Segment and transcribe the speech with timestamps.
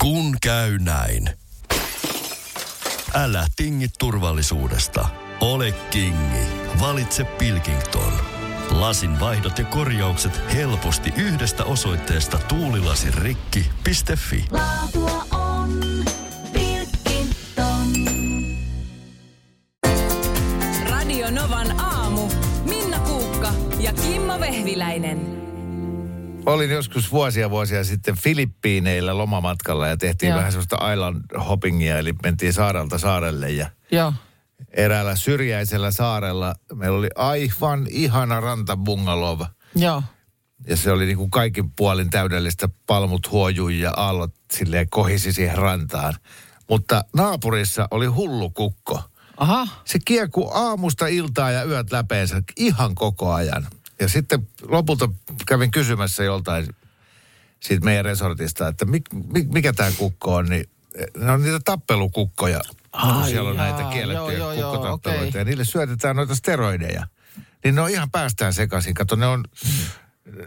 [0.00, 1.30] Kun käy näin.
[3.14, 5.08] Älä tingi turvallisuudesta.
[5.40, 6.46] Ole kingi.
[6.80, 8.12] Valitse Pilkington.
[8.70, 14.44] Lasin vaihdot ja korjaukset helposti yhdestä osoitteesta tuulilasirikki.fi.
[14.50, 15.80] Laatua on
[16.52, 17.86] Pilkington.
[20.90, 22.28] Radio Novan aamu.
[22.64, 25.49] Minna Kuukka ja Kimmo Vehviläinen.
[26.50, 30.38] Olin joskus vuosia vuosia sitten Filippiineillä lomamatkalla ja tehtiin Joo.
[30.38, 34.12] vähän sellaista island hoppingia, eli mentiin saarelta saarelle ja Joo.
[34.70, 39.40] eräällä syrjäisellä saarella meillä oli aivan ihana rantabungalov.
[39.76, 40.02] Joo.
[40.66, 45.58] Ja se oli niin kuin kaikin puolin täydellistä, palmut huojui ja aallot silleen kohisi siihen
[45.58, 46.14] rantaan.
[46.68, 49.02] Mutta naapurissa oli hullu kukko.
[49.36, 49.68] Aha.
[49.84, 53.66] Se kieku aamusta iltaa ja yöt läpeensä ihan koko ajan.
[54.00, 55.08] Ja sitten lopulta
[55.46, 56.66] kävin kysymässä joltain
[57.60, 60.64] siitä meidän resortista, että mik, mik, mikä tämä kukko on, niin
[61.16, 62.60] ne on niitä tappelukukkoja.
[62.92, 65.40] Ai Siellä on jaa, näitä kiellettyjä joo, joo, joo, kukkotappeluita okei.
[65.40, 67.06] ja niille syötetään noita steroideja.
[67.64, 68.94] Niin ne on ihan päästään sekaisin.
[68.94, 69.44] Kato, ne on,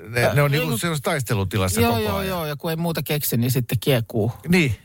[0.09, 2.27] ne, ne on niinku sellaisessa taistelutilassa Joo, koko joo, ajan.
[2.29, 2.45] joo.
[2.45, 4.31] Ja kun ei muuta keksi, niin sitten kiekuu.
[4.47, 4.75] Niin,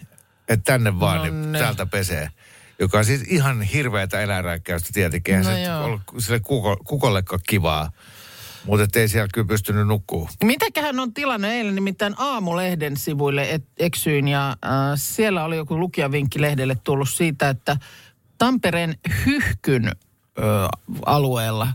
[0.49, 1.59] että tänne vaan, No niin ne.
[1.59, 2.31] täältä pesee.
[2.79, 5.35] Joka on siis ihan hirveätä eläinrääkkäystä tietenkin.
[5.35, 5.85] Eihän No se joo.
[5.85, 7.91] ollut sille kuko, kukollekaan kivaa.
[8.69, 10.29] Mutta ei siellä kyllä pystynyt nukkuu.
[10.45, 14.57] Mitäköhän on tilanne eilen, nimittäin Aamulehden sivuille et, eksyin ja äh,
[14.95, 17.77] siellä oli joku lukijavinkki lehdelle tullut siitä, että
[18.39, 19.93] Tampereen Hyhkyn ö,
[21.07, 21.69] alueella,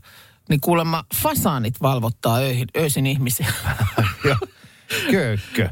[0.50, 3.53] niin kuulemma fasaanit valvottaa öihin, öisin ihmisiä.
[5.11, 5.69] Köökkö.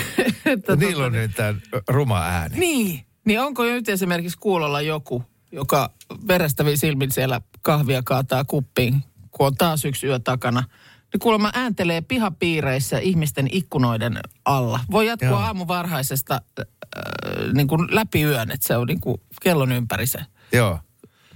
[0.44, 1.54] Että Niillä tota- on nyt tämä
[1.88, 2.58] ruma ääni.
[2.58, 5.90] Niin, niin onko nyt esimerkiksi kuulolla joku, joka
[6.28, 9.04] verestäviin silmin siellä kahvia kaataa kuppiin,
[9.36, 10.64] kun on taas yksi yö takana.
[11.12, 14.80] Niin kuulemma ääntelee pihapiireissä ihmisten ikkunoiden alla.
[14.90, 15.38] Voi jatkua Joo.
[15.38, 16.64] aamu varhaisesta äh,
[17.52, 20.18] niin kuin läpi yön, että se on niin kuin kellon ympäri se
[20.52, 20.78] Joo.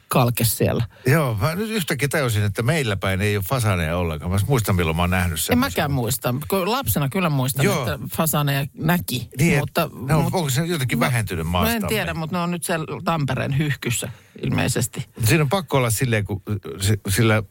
[0.08, 0.86] kalke siellä.
[1.06, 4.30] Joo, mä nyt yhtäkkiä tajusin, että meillä päin ei ole fasaneja ollenkaan.
[4.30, 5.58] Mä muistan, milloin mä oon nähnyt En sen.
[5.58, 6.34] mäkään muista.
[6.48, 7.82] Kun Lapsena kyllä muistan, Joo.
[7.82, 9.28] että fasaneja näki.
[9.38, 11.76] Niin, mutta, mutta, no, onko se jotenkin vähentynyt no maastamme?
[11.76, 14.08] en tiedä, mutta ne on nyt siellä Tampereen hyhkyssä
[14.42, 15.06] ilmeisesti.
[15.24, 16.42] Siinä on pakko olla silleen, kun
[16.80, 17.42] si- sillä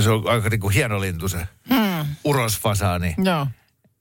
[0.00, 2.06] se on aika niin kuin hieno lintu se hmm.
[2.24, 3.14] urosfasaani.
[3.24, 3.46] Joo.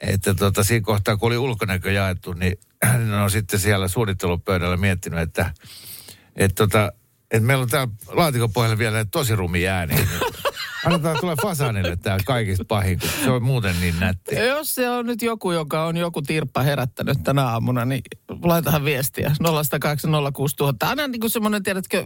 [0.02, 5.20] Että tota, siinä kohtaa, kun oli ulkonäkö jaettu, niin hän on sitten siellä suunnittelupöydällä miettinyt,
[5.20, 5.54] että,
[6.36, 6.92] että, tota,
[7.32, 9.98] että meillä on täällä laatikon pohjalla vielä tosi rumia ääniä.
[10.86, 14.36] Annetaan tulla fasaanille tämä kaikista pahin, kun se on muuten niin nätti.
[14.36, 18.02] Jos se on nyt joku, joka on joku tirppa herättänyt tänä aamuna, niin
[18.44, 20.88] laitahan viestiä 0806000.
[20.90, 22.06] Aina niin kuin semmoinen, tiedätkö,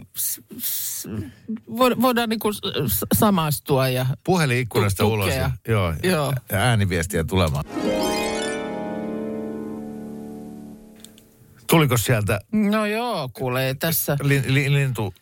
[2.01, 2.53] voidaan niin kuin
[3.15, 4.05] samastua ja...
[4.23, 5.73] Puhelin ikkunasta Tu- ulos ja, tukea.
[5.75, 6.33] joo, Joo.
[6.51, 7.65] ja ääniviestiä tulemaan.
[11.69, 14.17] Tuliko sieltä No joo, kuule, ei tässä...
[14.23, 15.13] li, li, lintu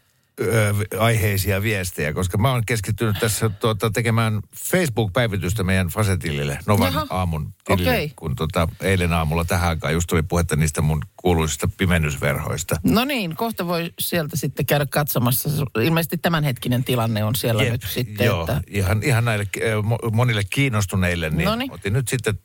[0.42, 4.40] ö, aiheisia viestejä, koska mä oon keskittynyt tässä tuota, tekemään
[4.70, 7.08] Facebook-päivitystä meidän Fasetillille, Novan Jaha.
[7.10, 8.12] aamun tilille, Okei.
[8.16, 12.76] kun tota, eilen aamulla tähän aikaan just tuli puhetta niistä mun kuuluisista pimennysverhoista.
[12.84, 15.50] No niin, kohta voi sieltä sitten käydä katsomassa.
[15.84, 18.62] Ilmeisesti tämänhetkinen tilanne on siellä nyt sitten, Joo, että...
[18.68, 19.48] ihan, ihan näille
[20.12, 21.72] monille kiinnostuneille, niin Noniin.
[21.72, 22.40] otin nyt sitten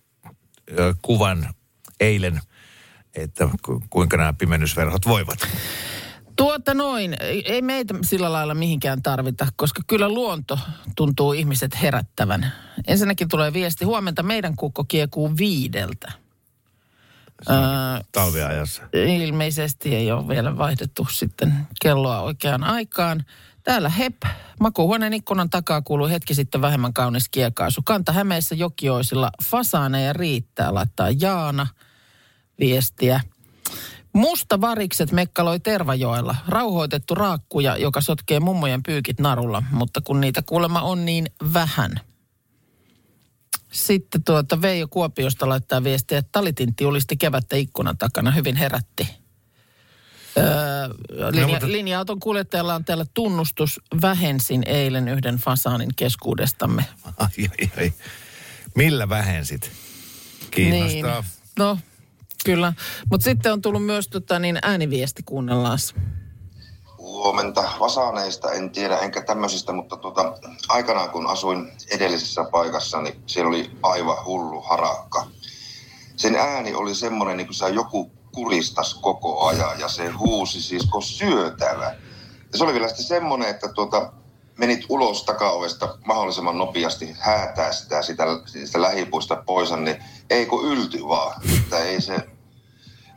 [0.78, 1.54] ö, kuvan
[2.00, 2.40] eilen,
[3.14, 5.38] että ku, kuinka nämä pimennysverhot voivat.
[6.38, 10.58] Tuota noin, ei ei meitä sillä lailla mihinkään tarvita, koska kyllä luonto
[10.96, 12.52] tuntuu ihmiset herättävän.
[12.86, 16.12] Ensinnäkin tulee viesti, huomenta meidän kukko kiekuu viideltä.
[17.50, 17.56] Öö,
[18.12, 18.82] Talviajassa.
[18.92, 23.24] ilmeisesti ei ole vielä vaihdettu sitten kelloa oikeaan aikaan.
[23.62, 24.22] Täällä HEP,
[24.60, 27.82] makuuhuoneen ikkunan takaa kuuluu hetki sitten vähemmän kaunis kiekaisu.
[27.84, 31.66] Kanta Hämeessä Jokioisilla fasaaneja riittää, laittaa Jaana
[32.60, 33.20] viestiä.
[34.18, 36.36] Musta varikset mekkaloi Tervajoella.
[36.48, 42.00] Rauhoitettu raakkuja, joka sotkee mummojen pyykit narulla, mutta kun niitä kuulemma on niin vähän.
[43.72, 48.30] Sitten tuota Veijo Kuopiosta laittaa viestiä, että talitintti ulisti kevättä ikkunan takana.
[48.30, 49.08] Hyvin herätti.
[50.38, 50.44] Öö,
[51.30, 53.80] linja, No, mutta- Linja-auton kuljettajalla on täällä tunnustus.
[54.02, 56.84] Vähensin eilen yhden fasaanin keskuudestamme.
[57.04, 57.28] Ai,
[57.60, 57.92] ai, ai.
[58.74, 59.70] Millä vähensit?
[60.50, 61.20] Kiinnostaa.
[61.20, 61.30] Niin.
[61.58, 61.78] No,
[62.48, 62.72] kyllä.
[63.10, 65.78] Mutta sitten on tullut myös tota, niin ääniviesti, kuunnellaan.
[66.98, 73.48] Huomenta Vasaneista, en tiedä enkä tämmöisistä, mutta tuota, aikanaan kun asuin edellisessä paikassa, niin siellä
[73.48, 75.26] oli aivan hullu harakka.
[76.16, 80.86] Sen ääni oli semmoinen, niin kuin se joku kuristas koko ajan ja se huusi siis
[80.86, 81.94] kuin syötävä.
[82.52, 84.12] Ja se oli vielä sitten semmoinen, että tuota,
[84.58, 88.24] menit ulos takaovesta mahdollisimman nopeasti häätää sitä, sitä,
[88.64, 91.42] sitä lähipuista pois, niin ei kun ylty vaan.
[91.58, 92.37] Että ei se,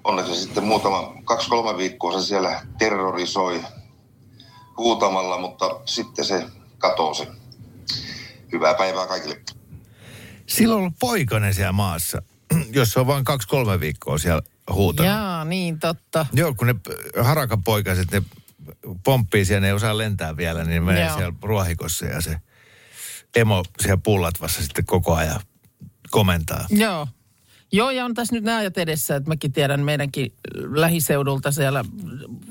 [0.04, 3.64] onneksi sitten muutama, kaksi-kolme viikkoa se siellä terrorisoi
[4.78, 6.46] huutamalla, mutta sitten se
[6.78, 7.24] katosi.
[8.52, 9.42] Hyvää päivää kaikille.
[10.48, 12.22] Silloin on ollut poikainen siellä maassa,
[12.74, 14.42] jos se on vain kaksi-kolme viikkoa siellä
[14.74, 15.12] huutanut.
[15.12, 16.26] Jaa, niin totta.
[16.34, 18.22] Joo, kun ne p- harakan poikaset, ne
[19.04, 21.18] pomppii siellä, ne ei osaa lentää vielä, niin ne menee Joo.
[21.18, 22.38] siellä ruohikossa ja se
[23.36, 25.40] emo siellä pullatvassa sitten koko ajan
[26.12, 26.66] komentaa.
[26.70, 27.08] Joo.
[27.72, 31.86] Joo, ja on tässä nyt nämä ajat edessä, että mäkin tiedän meidänkin lähiseudulta siellä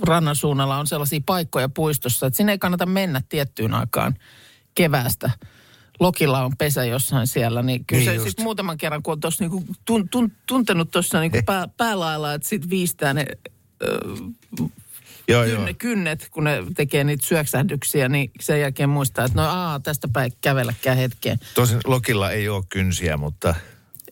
[0.02, 4.14] rannan suunnalla on sellaisia paikkoja puistossa, että sinne ei kannata mennä tiettyyn aikaan
[4.74, 5.30] keväästä.
[6.00, 9.44] Lokilla on pesä jossain siellä, niin kyllä Niin se sitten muutaman kerran, kun on tuossa
[9.44, 13.26] niinku tun, tun, tuntenut tuossa niinku pää, päälailla, että sitten viistää ne
[13.82, 13.98] ö,
[15.28, 15.56] Joo, joo.
[15.56, 20.08] kynne, kynnet, kun ne tekee niitä syöksähdyksiä, niin sen jälkeen muistaa, että no aa, tästä
[20.12, 21.38] päin kävelläkään hetkeen.
[21.54, 23.54] Tosin Lokilla ei ole kynsiä, mutta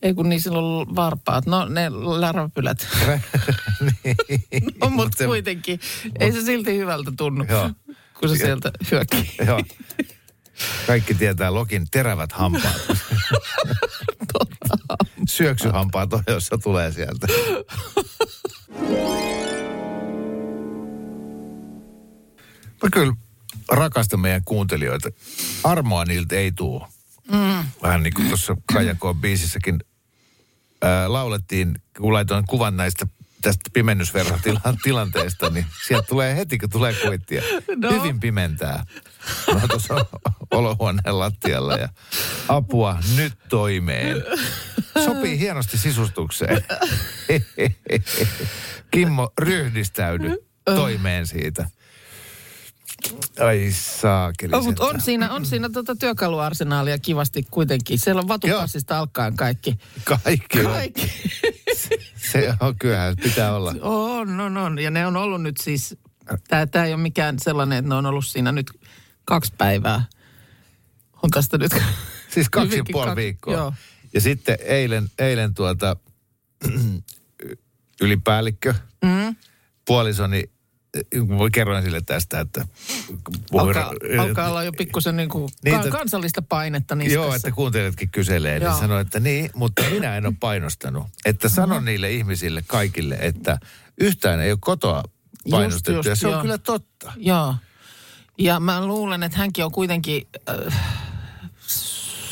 [0.03, 1.47] Ei kun niin silloin varpaat.
[1.47, 1.91] No ne
[2.21, 2.87] lärväpylät.
[4.81, 5.81] no, mutta se- kuitenkin.
[6.21, 7.71] Ei se silti hyvältä tunnu, Joo.
[8.21, 9.31] kun se sieltä hyökkii.
[9.47, 9.63] joo.
[10.87, 12.81] Kaikki tietää Lokin terävät hampaat.
[15.29, 17.27] Syöksyhampaat on, jossa tulee sieltä.
[22.83, 23.13] Mä kyllä
[23.69, 25.09] rakastan meidän kuuntelijoita.
[25.65, 26.83] Armoa niiltä ei tuu.
[27.33, 27.65] Mm.
[27.83, 29.79] Vähän niin kuin tuossa Kajakoon biisissäkin
[30.83, 33.07] ää, laulettiin, kun laitoin kuvan näistä
[33.43, 37.43] tästä pimennysverhotilanteesta, niin sieltä tulee heti, kun tulee kuittia.
[37.77, 37.91] No.
[37.91, 38.85] Hyvin pimentää.
[39.55, 40.07] Mä tuossa
[40.51, 41.89] olohuoneen lattialla ja
[42.49, 44.25] apua nyt toimeen.
[45.05, 46.65] Sopii hienosti sisustukseen.
[48.91, 51.69] Kimmo, ryhdistäydy toimeen siitä.
[53.47, 54.53] Ai saakeli.
[54.55, 57.99] Oh, mutta on siinä, on siinä tuota työkaluarsenaalia kivasti kuitenkin.
[57.99, 59.79] Siellä on vatupassista alkaen kaikki.
[60.05, 60.63] Kaikki.
[60.63, 61.13] Kaikki.
[62.33, 63.75] Se on kyllähän, pitää olla.
[63.83, 64.79] On, on, on.
[64.79, 65.97] Ja ne on ollut nyt siis,
[66.49, 68.71] tämä, ei ole mikään sellainen, että ne on ollut siinä nyt
[69.25, 70.05] kaksi päivää.
[71.23, 71.73] On tästä nyt...
[72.35, 73.55] Siis kaksi ja puoli kak- viikkoa.
[73.55, 73.73] Joo.
[74.15, 75.97] Ja sitten eilen, eilen tuota,
[78.03, 78.75] ylipäällikkö,
[79.05, 79.37] Mm.
[79.87, 80.51] puolisoni,
[81.39, 82.67] voi kerroin sille tästä, että...
[83.53, 87.15] Alkaa, alkaa olla jo pikkusen niin kuin Niin, ka- että- kansallista painetta niskassa.
[87.27, 88.79] Joo, että kuuntelijatkin kyselee, niin Joo.
[88.79, 91.07] sanoi, että niin, mutta minä en ole painostanut.
[91.25, 93.59] Että sano niille ihmisille kaikille, että
[94.01, 95.03] yhtään ei ole kotoa
[95.51, 95.93] painostettu.
[95.99, 96.43] just, ja se on joo.
[96.43, 97.13] kyllä totta.
[97.17, 97.55] Joo.
[98.39, 100.75] Ja mä luulen, että hänkin on kuitenkin äh,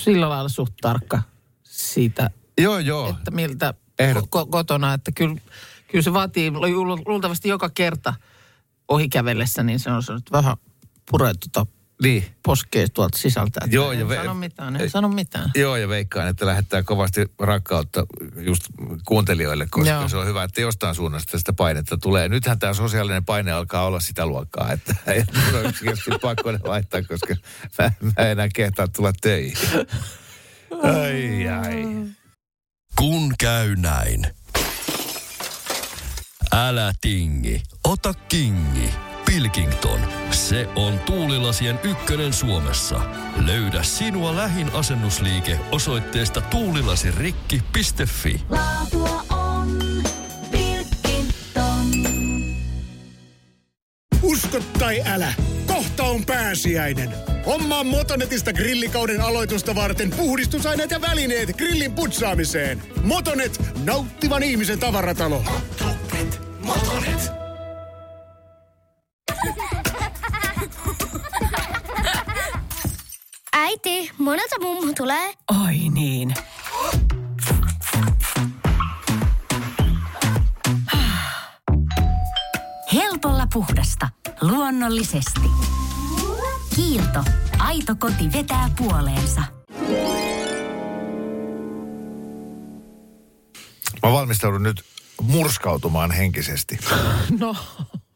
[0.05, 1.23] sillä lailla suht tarkka
[1.65, 3.09] siitä, Joo, joo.
[3.11, 5.37] että miltä Ehdot- ko- kotona, että kyllä,
[5.89, 8.15] kyllä se vaatii lu- luultavasti joka kerta
[8.89, 10.57] ohikävellessä, niin se on se nyt vähän
[11.11, 11.71] puree tuota
[12.03, 12.25] Niin.
[12.43, 13.61] poskee tuolta sisältä.
[13.65, 15.51] Että Joo, en ja ve- sano mitään, en sano mitään.
[15.55, 18.07] Joo, ja veikkaan, että lähettää kovasti rakkautta
[18.37, 18.63] just
[19.07, 20.09] kuuntelijoille, koska Joo.
[20.09, 22.29] se on hyvä, että jostain suunnasta sitä painetta tulee.
[22.29, 24.95] Nythän tämä sosiaalinen paine alkaa olla sitä luokkaa, että
[25.47, 27.35] mun on yksinkertaisesti pakko ne laittaa, koska
[27.79, 29.57] mä, mä en enää kehtaa tulla töihin.
[30.83, 31.85] Ai, ai.
[32.99, 34.27] Kun käy näin.
[36.53, 38.91] Älä tingi, ota kingi.
[39.27, 40.01] Pilkington,
[40.31, 43.01] se on tuulilasien ykkönen Suomessa.
[43.47, 48.41] Löydä sinua lähin asennusliike osoitteesta tuulilasirikki.fi.
[48.51, 49.79] Laatua on
[50.51, 51.87] Pilkington.
[54.23, 55.35] Usko tai älä,
[55.67, 57.11] kohta on pääsiäinen.
[57.47, 62.83] Hommaa Motonetista grillikauden aloitusta varten puhdistusaineet ja välineet grillin putsaamiseen.
[63.03, 65.39] Motonet, nauttivan ihmisen tavaratalo.
[65.39, 65.76] Motonet,
[73.77, 75.33] Äiti, monelta mummu tulee?
[75.65, 76.35] Oi niin.
[82.95, 84.09] Helpolla puhdasta.
[84.41, 85.41] Luonnollisesti.
[86.77, 87.25] Kiilto.
[87.59, 89.43] Aito koti vetää puoleensa.
[94.03, 94.85] Mä valmistaudun nyt
[95.23, 96.79] murskautumaan henkisesti.
[97.41, 97.57] No,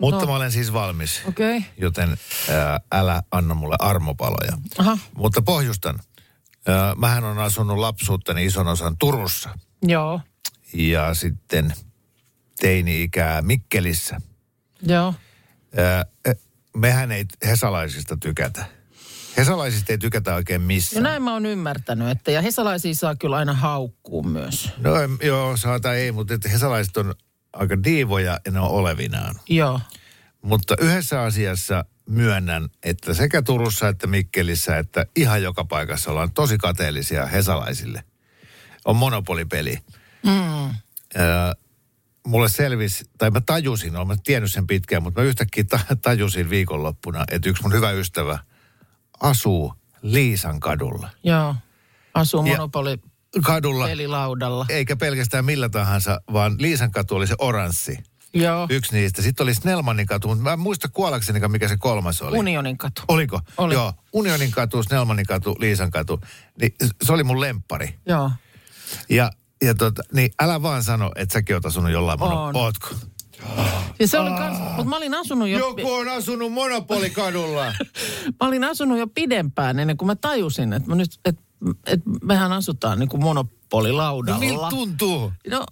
[0.00, 0.26] Mutta no.
[0.26, 1.22] mä olen siis valmis.
[1.28, 1.62] Okay.
[1.76, 2.18] joten
[2.50, 4.52] ää, älä anna mulle armopaloja.
[4.78, 5.98] Aha, Mutta pohjustan.
[6.66, 9.58] Ää, mähän on asunut lapsuuttani ison osan Turussa.
[9.82, 10.20] joo,
[10.74, 11.74] ja sitten
[12.60, 14.20] teini-ikää Mikkelissä.
[14.82, 15.14] joo.
[15.76, 16.36] Ää, eh,
[16.76, 18.64] mehän ei hesalaisista tykätä.
[19.36, 21.02] Hesalaisista ei tykätä oikein missään.
[21.02, 24.70] näin mä oon ymmärtänyt, että ja hesalaisia saa kyllä aina haukkuu myös.
[24.78, 24.90] No
[25.22, 27.14] joo, saata ei, mutta että hesalaiset on
[27.52, 29.34] aika diivoja ja ne on olevinaan.
[29.48, 29.80] Joo,
[30.42, 36.58] Mutta yhdessä asiassa myönnän, että sekä Turussa että Mikkelissä, että ihan joka paikassa ollaan tosi
[36.58, 38.04] kateellisia hesalaisille.
[38.84, 39.78] On monopolipeli.
[40.26, 40.74] mm.
[41.16, 41.54] Ää,
[42.26, 46.50] mulle selvisi, tai mä tajusin, olen mä tiennyt sen pitkään, mutta mä yhtäkkiä ta- tajusin
[46.50, 48.38] viikonloppuna, että yksi mun hyvä ystävä
[49.20, 51.10] asuu Liisan kadulla.
[51.24, 51.54] Joo.
[52.14, 52.98] Asuu monopoli
[53.46, 54.66] Kadulla, pelilaudalla.
[54.68, 57.98] eikä pelkästään millä tahansa, vaan Liisan katu oli se oranssi.
[58.34, 58.66] Joo.
[58.70, 59.22] Yksi niistä.
[59.22, 62.38] Sitten oli Snellmanin katu, mutta mä en muista kuollakseni, mikä se kolmas oli.
[62.38, 63.02] Unionin katu.
[63.08, 63.40] Oliko?
[63.56, 63.74] Oli.
[63.74, 63.92] Joo.
[64.12, 66.20] Unionin katu, Snellmanin katu, Liisan katu.
[66.60, 67.94] Niin se oli mun lemppari.
[68.06, 68.30] Joo.
[69.08, 69.30] Ja,
[69.62, 72.22] ja tota, niin älä vaan sano, että säkin oot asunut jollain.
[72.22, 72.56] On.
[72.56, 72.88] Ootko?
[73.98, 75.58] Ja se oli kans, mutta mä olin asunut jo...
[75.58, 77.64] Joku on asunut Monopolikadulla.
[78.40, 81.42] Mä olin asunut jo pidempään ennen kuin mä tajusin, että, mä nyt, että,
[81.86, 84.40] että mehän asutaan niin kuin monopolilaudalla.
[84.40, 85.32] no miltä tuntuu?
[85.50, 85.64] No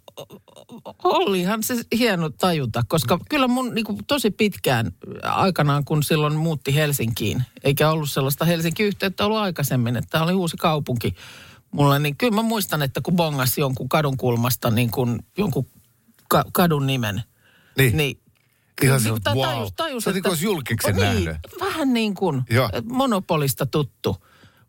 [1.04, 4.92] olihan se hieno tajuta, koska kyllä mun niin kuin, tosi pitkään
[5.23, 10.57] aikanaan, kun silloin muutti Helsinkiin, eikä ollut sellaista Helsinki-yhteyttä ollut aikaisemmin, että tämä oli uusi
[10.57, 11.14] kaupunki
[11.71, 15.66] mulle, niin kyllä mä muistan, että kun bongas jonkun kadun kulmasta niin kuin jonkun
[16.28, 17.23] ka- kadun nimen,
[17.78, 17.97] Niin.
[17.97, 18.21] niin
[18.83, 19.45] Ihan niin, se, tai wow.
[19.45, 21.37] tajus, tajus, Sä oot niin kuin olisi julkiksen niin, nähnyt.
[21.61, 22.68] Vähän niin kuin Joo.
[22.73, 24.16] et monopolista tuttu.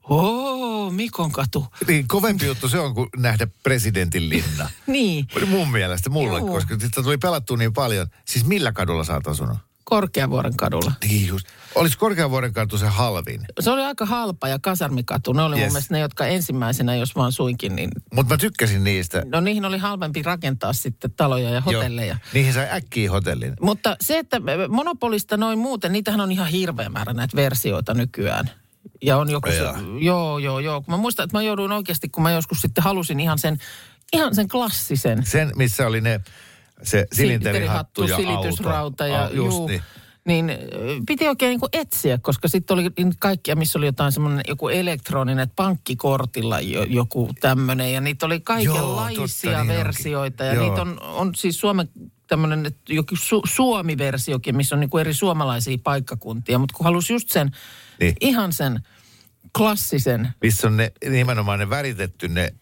[0.10, 1.68] Oo, Mikon katu.
[1.88, 4.70] Niin, kovempi juttu se on kuin nähdä presidentin linna.
[4.88, 6.48] Niin, Mun mielestä mulle, Joo.
[6.48, 8.08] koska sitä tuli pelattua niin paljon.
[8.26, 9.58] Siis millä kadulla sä oot asunut?
[9.84, 10.92] Korkeavuoren kadulla.
[11.04, 11.48] Niin just.
[11.76, 13.42] Olisi Korkeavuoren katu se halvin.
[13.60, 15.34] Se oli aika halpa ja kasarmikatu.
[15.34, 15.62] Ne oli yes.
[15.62, 15.68] Yes.
[15.70, 19.24] mun mielestä ne, jotka ensimmäisenä, jos vaan suinkin, niin Mutta mä tykkäsin niistä.
[19.26, 22.08] no niihin oli halvempi rakentaa sitten taloja ja hotelleja.
[22.14, 22.18] Joo.
[22.34, 23.54] Niihin sai äkkiä hotellin.
[23.62, 28.50] Mutta se, että Monopolista noin muuten, niitähän on ihan hirveä määrä näitä versioita nykyään.
[29.02, 29.64] Ja on joku se,
[30.00, 30.82] joo, joo, joo.
[30.82, 33.58] Kun mä muistan, että mä jouduin oikeasti, kun mä joskus sitten halusin ihan sen,
[34.14, 35.26] ihan sen klassisen.
[35.26, 36.22] Sen, missä oli ne,
[36.84, 39.82] se silinterihattu ja silitysrauta ja just juu, niin.
[40.26, 40.60] niin
[41.08, 44.68] piti oikein niin kuin etsiä, koska sitten oli niin kaikkia, missä oli jotain semmoinen joku
[44.68, 47.94] elektroninen, että pankkikortilla jo, joku tämmöinen.
[47.94, 50.44] Ja niitä oli kaikenlaisia totta, niin versioita.
[50.44, 50.60] onkin.
[50.60, 50.70] Ja Joo.
[50.70, 51.90] niitä on, on siis Suomen
[52.28, 56.60] tämmöinen joku su, Suomi-versiokin, missä on niin kuin eri suomalaisia paikkakuntia.
[56.60, 57.52] Mutta kun halusi just sen,
[58.00, 58.16] Niin.
[58.22, 58.80] ihan sen
[59.58, 62.54] klassisen, Missä on ne, nimenomaan ne väritetty ne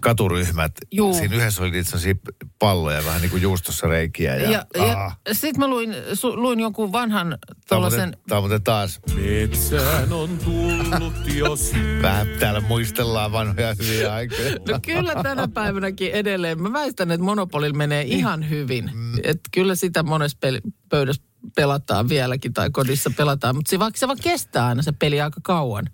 [0.00, 0.72] katuryhmät.
[0.90, 1.14] Juu.
[1.14, 2.14] Siinä yhdessä oli niitä sellaisia
[2.58, 4.36] palloja, vähän niin kuin juustossa reikiä.
[4.36, 7.38] Ja, ja, ja, ja sitten mä luin, su, luin jonkun vanhan
[7.68, 8.16] tuollaisen...
[8.28, 12.02] tämä on muuten taas, Metsään on tullut jo syy.
[12.02, 14.50] vähän täällä muistellaan vanhoja hyviä aikoja.
[14.68, 16.62] No kyllä tänä päivänäkin edelleen.
[16.62, 18.90] Mä väistän, että Monopolilla menee ihan hyvin.
[18.94, 19.14] Mm.
[19.24, 21.22] Että kyllä sitä monessa peli, pöydässä
[21.54, 23.56] pelataan vieläkin tai kodissa pelataan.
[23.56, 25.84] Mutta se, vaikka se vaan kestää aina se peli aika kauan.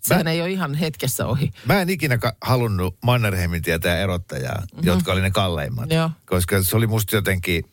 [0.00, 1.50] Sehän ei ole ihan hetkessä ohi.
[1.64, 4.86] Mä en ikinä ka- halunnut Mannerheimin tietää erottajaa, mm-hmm.
[4.86, 5.90] jotka oli ne kalleimmat.
[5.90, 6.10] Joo.
[6.26, 7.64] Koska se oli musta jotenkin,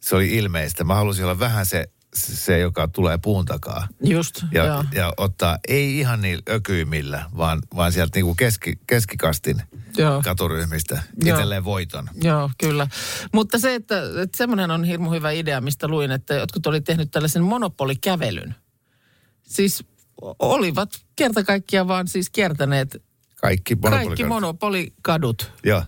[0.00, 0.84] se oli ilmeistä.
[0.84, 3.88] Mä halusin olla vähän se, se joka tulee puun takaa.
[4.04, 4.84] Just, Ja, joo.
[4.92, 9.62] ja ottaa, ei ihan niillä ökyimmillä, vaan, vaan sieltä niinku keski, keskikastin
[9.96, 10.22] Joo.
[10.22, 11.34] katuryhmistä Joo.
[11.36, 12.08] itselleen voiton.
[12.22, 12.88] Joo, kyllä.
[13.32, 17.10] Mutta se, että, että semmoinen on hirmu hyvä idea, mistä luin, että jotkut oli tehnyt
[17.10, 18.54] tällaisen monopolikävelyn.
[19.42, 19.84] Siis
[20.38, 22.92] olivat kerta kaikkiaan vaan siis kiertäneet
[23.40, 24.28] Kaikki kaikki monopolikadut.
[24.28, 25.82] monopolikadut Joo.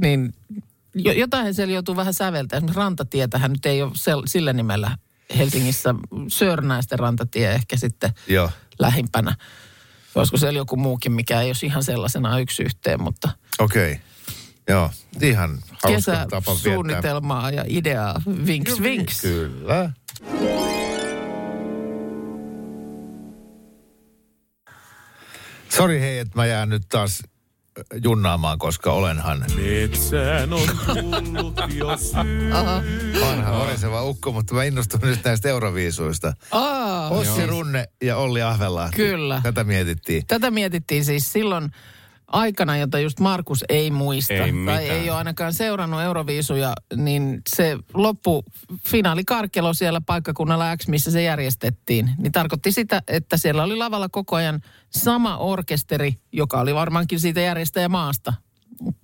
[0.00, 0.34] niin
[0.94, 2.58] jo, jotain siellä joutuu vähän säveltämään.
[2.58, 3.92] Esimerkiksi rantatietähän nyt ei ole
[4.26, 4.98] sillä nimellä
[5.38, 5.94] Helsingissä.
[6.28, 8.50] Sörnäisten rantatie ehkä sitten Joo.
[8.78, 9.36] lähimpänä.
[10.14, 13.28] Olisiko siellä joku muukin, mikä ei olisi ihan sellaisena yksi yhteen, mutta
[13.58, 13.92] Okei.
[13.92, 14.04] Okay.
[14.68, 14.90] Joo.
[15.22, 16.54] Ihan hauska tapa viettää.
[16.54, 18.22] kesäsuunnitelmaa ja ideaa.
[18.46, 19.20] Vinks, vinks.
[19.20, 19.92] Kyllä.
[25.68, 27.22] Sori hei, että mä jään nyt taas
[28.04, 32.50] junnaamaan, koska olenhan Metsään on tullut jo syy.
[33.20, 36.32] vanha oriseva ukko, mutta mä innostun nyt näistä euroviisuista.
[36.50, 38.96] Aa, Ossi Runne ja Olli Ahvelahti.
[38.96, 39.40] Kyllä.
[39.42, 40.26] Tätä mietittiin.
[40.26, 41.70] Tätä mietittiin siis silloin
[42.26, 44.32] aikana, jota just Markus ei muista.
[44.32, 44.82] Ei tai mitään.
[44.82, 48.44] ei ole ainakaan seurannut Euroviisuja, niin se loppu
[48.88, 54.36] finaalikarkelo siellä paikkakunnalla X, missä se järjestettiin, niin tarkoitti sitä, että siellä oli lavalla koko
[54.36, 58.32] ajan sama orkesteri, joka oli varmaankin siitä järjestäjämaasta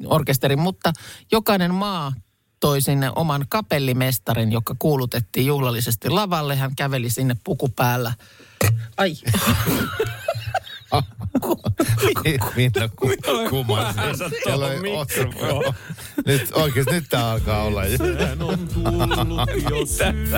[0.07, 0.93] orkesteri, mutta
[1.33, 2.13] jokainen maa
[2.61, 6.57] toi sinne oman kapellimestarin, joka kuulutettiin juhlallisesti lavalle.
[6.57, 8.13] Hän käveli sinne puku päällä.
[8.97, 9.15] Ai.
[12.57, 13.11] Minna ku,
[13.51, 13.99] kumasi.
[14.45, 15.75] Siellä oli otsa-
[16.27, 17.83] Nyt oikeasti, nyt tää alkaa olla.
[17.83, 20.29] Metsään on tullut jo syy.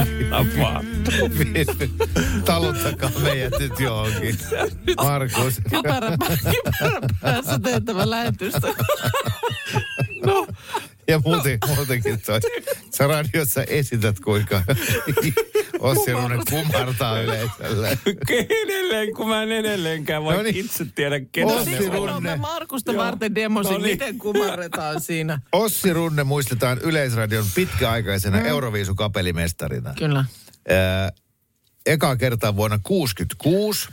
[2.45, 4.39] Taluttakaa meidät nyt johonkin.
[4.97, 5.61] Markus.
[5.71, 6.11] kypärä,
[6.51, 8.69] kypärä päässä tehtävä lähetystä.
[10.27, 10.47] No,
[11.09, 12.41] Ja muuten, muutenkin toi,
[12.95, 14.63] sä radiossa esität kuinka
[15.81, 17.99] Ossi Runne kumartaa yleisölle.
[18.29, 20.57] Edelleen, kun mä en edelleenkään vaikka No niin.
[20.57, 22.23] itse tiedä, ketä Ossi ne on.
[22.23, 23.05] me Markusta Joo.
[23.05, 23.91] varten demosin, No niin.
[23.91, 25.41] miten kumarretaan siinä.
[25.53, 28.47] Ossi Runne muistetaan Yleisradion pitkäaikaisena mm.
[28.47, 29.95] Euroviisukapellimestarina.
[29.99, 30.25] Kyllä.
[30.69, 31.13] Ää,
[31.87, 33.89] eka kertaa vuonna 66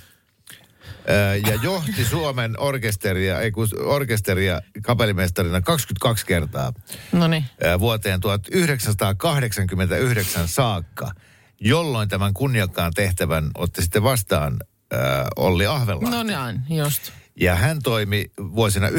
[1.07, 6.73] ää, ja johti Suomen orkesteria, ei kun orkesteria kapellimestarina 22 kertaa
[7.11, 7.45] No niin.
[7.63, 11.11] ää, vuoteen 1989 saakka,
[11.61, 14.57] jolloin tämän kunniakkaan tehtävän otti sitten vastaan
[14.91, 16.09] ää, Olli Ahvelahti.
[16.09, 17.11] No niin, just.
[17.39, 18.93] Ja hän toimi vuosina 90-98,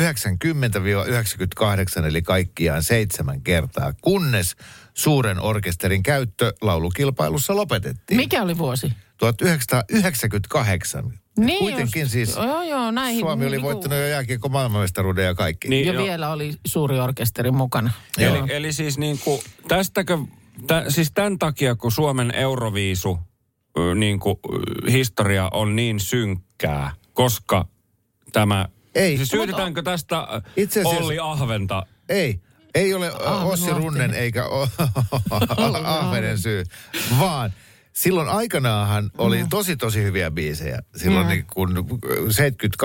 [2.06, 4.56] eli kaikkiaan seitsemän kertaa, kunnes
[4.94, 8.16] suuren orkesterin käyttö laulukilpailussa lopetettiin.
[8.16, 8.92] Mikä oli vuosi?
[9.16, 11.12] 1998.
[11.38, 12.12] Niin Kuitenkin just.
[12.12, 13.20] siis Joo, joo, näihin.
[13.20, 15.68] Suomi oli niinku- voittanut jo jääkiekko maailmanmestaruuden ja kaikki.
[15.68, 16.04] Niin, Ja joo.
[16.04, 17.90] vielä oli suuri orkesteri mukana.
[18.18, 20.18] Eli, eli siis niin kuin, tästäkö,
[20.66, 23.18] tä, siis tämän takia, kun Suomen Euroviisu
[23.94, 24.36] niin kuin,
[24.90, 27.68] historia on niin synkkää, koska
[28.32, 28.68] tämä...
[28.94, 29.16] Ei.
[29.16, 31.86] Siis syytetäänkö tästä Itse asiassa- Olli Ahventa?
[32.08, 32.40] Ei,
[32.74, 33.82] ei ole Ahven Ossi Lahti.
[33.84, 34.68] Runnen eikä o-
[35.84, 36.64] Ahvenen syy,
[37.18, 37.52] vaan
[37.92, 40.78] silloin aikanaan oli tosi tosi hyviä biisejä.
[40.96, 41.86] Silloin niin kun
[42.30, 42.84] 70,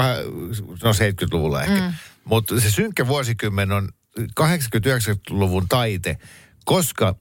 [0.84, 1.94] no 70-luvulla ehkä.
[2.24, 6.18] Mutta se synkkä vuosikymmen on 80-90-luvun taite,
[6.66, 7.16] koska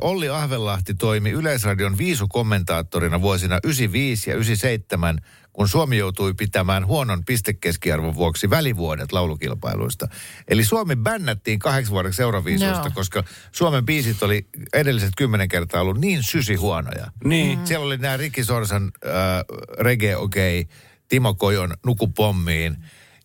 [0.00, 5.20] Olli Ahvenlahti toimi Yleisradion viisukommentaattorina vuosina 95 ja 97,
[5.52, 10.08] kun Suomi joutui pitämään huonon pistekeskiarvon vuoksi välivuodet laulukilpailuista.
[10.48, 12.90] Eli Suomi bännättiin kahdeksi vuodeksi Euroviisuista, Joo.
[12.94, 17.10] koska Suomen biisit oli edelliset kymmenen kertaa ollut niin sysi huonoja.
[17.24, 17.66] Niin.
[17.66, 19.12] Siellä oli nämä Rikki Sorsan äh,
[19.78, 20.76] Reggae Okei, okay,
[21.08, 22.76] Timo Kojon Nuku pommiin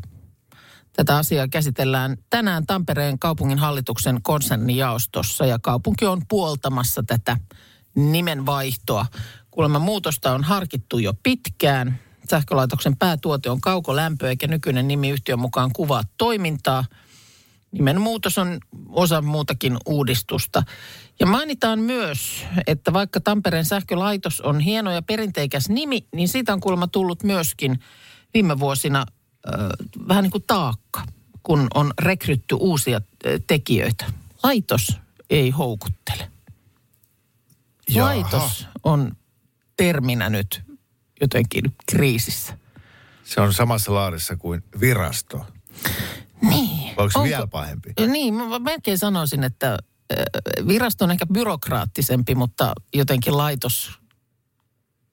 [0.92, 7.36] Tätä asiaa käsitellään tänään Tampereen kaupungin hallituksen konsernijaostossa ja kaupunki on puoltamassa tätä
[7.94, 9.06] nimenvaihtoa.
[9.50, 11.98] Kuulemma muutosta on harkittu jo pitkään.
[12.30, 16.84] Sähkölaitoksen päätuote on kaukolämpö eikä nykyinen nimi yhtiön mukaan kuvaa toimintaa.
[17.72, 20.62] Nimen muutos on osa muutakin uudistusta.
[21.20, 26.60] Ja mainitaan myös, että vaikka Tampereen sähkölaitos on hieno ja perinteikäs nimi, niin siitä on
[26.60, 27.80] kuulemma tullut myöskin
[28.34, 28.98] viime vuosina
[29.48, 29.54] äh,
[30.08, 31.02] vähän niin kuin taakka,
[31.42, 33.00] kun on rekrytty uusia
[33.46, 34.04] tekijöitä.
[34.42, 34.96] Laitos
[35.30, 36.33] ei houkuttele.
[37.88, 38.08] Jaha.
[38.08, 39.16] Laitos on
[39.76, 40.62] terminä nyt
[41.20, 42.58] jotenkin kriisissä.
[43.24, 45.46] Se on samassa laarissa kuin virasto.
[46.40, 46.88] Niin.
[46.88, 47.92] Onko se Onko- vielä pahempi?
[48.06, 53.90] Niin, mä melkein sanoisin, että äh, virasto on ehkä byrokraattisempi, mutta jotenkin laitos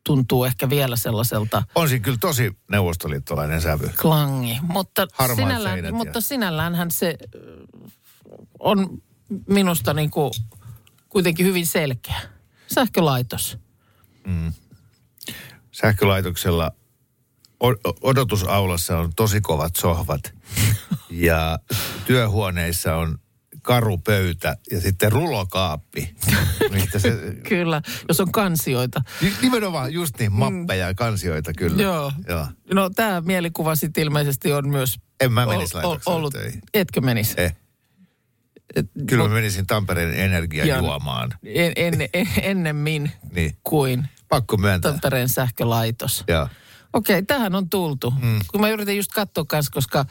[0.04, 3.90] tuntuu ehkä vielä sellaiselta On siinä kyllä tosi neuvostoliittolainen sävy.
[4.02, 4.58] klangi.
[4.62, 7.92] Mutta, Harmaat sinällään, ja- mutta sinälläänhän se äh,
[8.60, 9.02] on
[9.48, 10.32] minusta niin kuin
[11.10, 12.22] kuitenkin hyvin selkeä.
[12.74, 13.58] Sähkölaitos.
[15.72, 16.72] sähkölaitoksella
[17.64, 20.22] o- odotusaulassa on tosi kovat sohvat
[21.10, 21.60] ja
[22.06, 23.18] työhuoneissa on
[23.62, 26.16] karupöytä ja sitten rulokaappi.
[26.72, 27.10] Mistä se,
[27.50, 29.02] Kyllä, jos on kansioita.
[29.42, 31.82] nimenomaan just niin, mappeja ja kansioita kyllä.
[31.84, 32.12] Joo.
[32.28, 32.48] Joo.
[32.74, 36.34] No tämä mielikuva sitten ilmeisesti on myös En mä menisi ol- ol- ollut.
[36.74, 37.34] Etkö menisi?
[37.38, 37.56] Eh.
[38.76, 40.78] Et, Kyllä mut- mä menisin Tampereen energiaa Joo.
[40.80, 41.34] juomaan.
[41.46, 43.58] en, en, en, ennemmin Niin.
[43.64, 44.92] kuin Pakko myöntää.
[44.92, 46.26] Tampereen sähkölaitos.
[46.94, 48.14] Okei, tähän on tultu.
[48.22, 48.40] Mm.
[48.52, 50.06] Kun mä yritin just katsoa kanssa, koska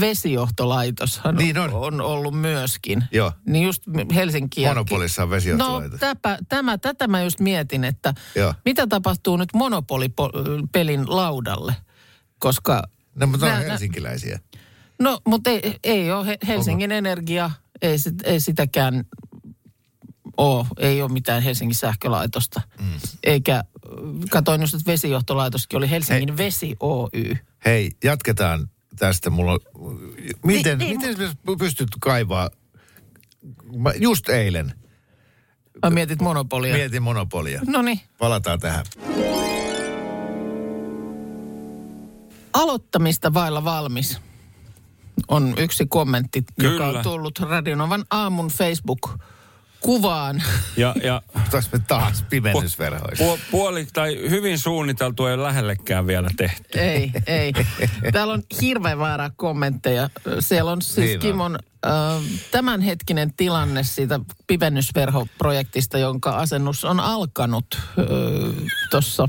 [0.00, 1.70] vesijohtolaitoshan Niin on.
[1.74, 3.04] on ollut myöskin.
[3.12, 3.32] Joo.
[3.46, 3.82] Niin just
[4.14, 4.66] Helsinki.
[4.66, 6.00] Monopolissa on No vesijohtolaitos.
[6.00, 8.54] täpä, tämä, tätä mä just mietin, että Joo.
[8.64, 11.74] mitä tapahtuu nyt monopolipelin laudalle.
[12.38, 12.82] Koska,
[13.14, 14.38] No, mutta on Nää- nää- helsinkiläisiä.
[15.00, 17.50] No mutta ei, ei ole He- Helsingin Energia,
[17.82, 19.04] ei, sit, ei sitäkään
[20.36, 22.60] ole, ei ole mitään Helsingin sähkölaitosta.
[22.80, 22.86] Mm.
[23.24, 23.64] Eikä,
[24.30, 26.36] katoin just, että vesijohtolaitoskin oli Helsingin Hei.
[26.36, 27.10] Vesi Oy.
[27.64, 29.30] Hei, jatketaan tästä.
[29.30, 29.58] Mulla
[30.44, 32.50] miten, Niin, miten niin, pystyt kaivaa,
[33.76, 34.72] mä just eilen
[35.82, 36.74] Vai mietit monopolia?
[36.74, 37.60] mietin monopolia.
[37.66, 38.00] No niin.
[38.18, 38.84] Palataan tähän.
[42.52, 44.18] Aloittamista vailla valmis
[45.28, 46.98] on yksi kommentti, joka Kyllä.
[46.98, 50.42] on tullut Radionovan aamun Facebook-kuvaan.
[50.76, 53.24] Ja, ja Taas me taas pimennysverhoissa.
[53.24, 56.78] pu, puoli tai hyvin suunniteltu ei lähellekään vielä tehty.
[56.78, 57.52] ei, ei.
[58.12, 60.10] Täällä on hirveän väärää kommentteja.
[60.40, 61.20] Siellä on siis Niin on.
[61.20, 67.66] Kimon äh, tämänhetkinen tilanne siitä pivennysverhoprojektista, jonka asennus on alkanut
[67.98, 68.04] äh,
[68.90, 69.28] tuossa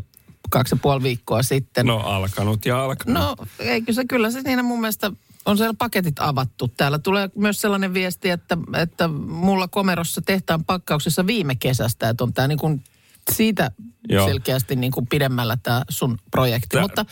[0.49, 1.86] kaksi ja puoli viikkoa sitten.
[1.86, 3.13] No alkanut ja alkanut.
[3.13, 5.12] No, eikö se kyllä se siinä mun mielestä
[5.45, 6.67] on siellä paketit avattu.
[6.67, 12.34] Täällä tulee myös sellainen viesti, että, että mulla komerossa tehtaan pakkauksessa viime kesästä, että on
[12.34, 12.84] tämä niin kuin
[13.32, 13.72] siitä
[14.10, 14.28] Joo.
[14.28, 16.68] selkeästi niin kuin pidemmällä tämä sun projekti.
[16.70, 17.06] Tää- Mutta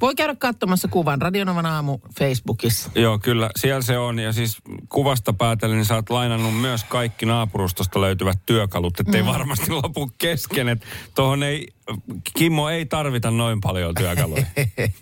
[0.00, 2.90] voi käydä katsomassa kuvan Radionovan aamu Facebookissa.
[2.94, 4.18] Joo, kyllä, siellä se on.
[4.18, 4.56] Ja siis
[4.88, 9.28] kuvasta päätellen, niin sä oot lainannut myös kaikki naapurustosta löytyvät työkalut, ettei mm.
[9.28, 10.68] varmasti lopu kesken.
[10.68, 11.66] Että tohon ei,
[12.36, 14.46] Kimmo ei tarvita noin paljon työkaluja.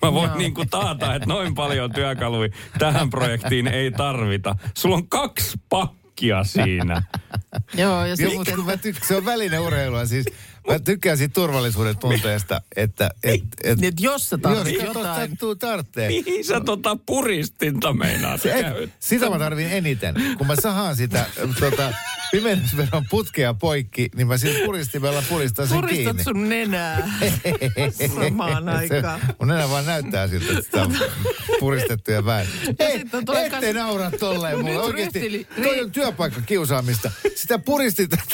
[0.03, 0.39] Mä voin Joo.
[0.39, 2.49] niin kuin taata, että noin paljon työkaluja
[2.79, 4.57] tähän projektiin ei tarvita.
[4.77, 7.03] Sulla on kaksi pakkia siinä.
[7.75, 10.07] Joo, ja mutta kun mä tyk- se on välineurheilua.
[10.07, 10.27] Siis
[10.69, 13.11] mä tykkään siitä turvallisuuden tunteesta, että...
[13.23, 15.31] Et, et, Niin, että jos sä tarvitset jos jotain...
[15.31, 16.09] sattuu tarvitsee.
[16.09, 18.89] Mihin sä tota puristinta meinaat Se-?
[19.01, 20.15] Sitä mä tarvin eniten.
[20.39, 21.27] Kun mä sahaan sitä
[21.61, 21.93] tota,
[22.33, 26.25] pimennysveron putkea poikki, niin mä siis puristimella puristan sen Puristat kiinni.
[26.25, 27.09] sun nenää
[28.25, 29.21] samaan aikaan.
[29.21, 30.97] Se, mun nenä vaan näyttää siltä, että sitä on
[31.61, 32.49] puristettu ja väin.
[32.79, 34.79] Ei, sitten tulee ette kas- naura tolleen mulle.
[34.83, 37.11] Oikeesti, toi on työpaikka kiusaamista.
[37.37, 38.27] Sitä puristetaan.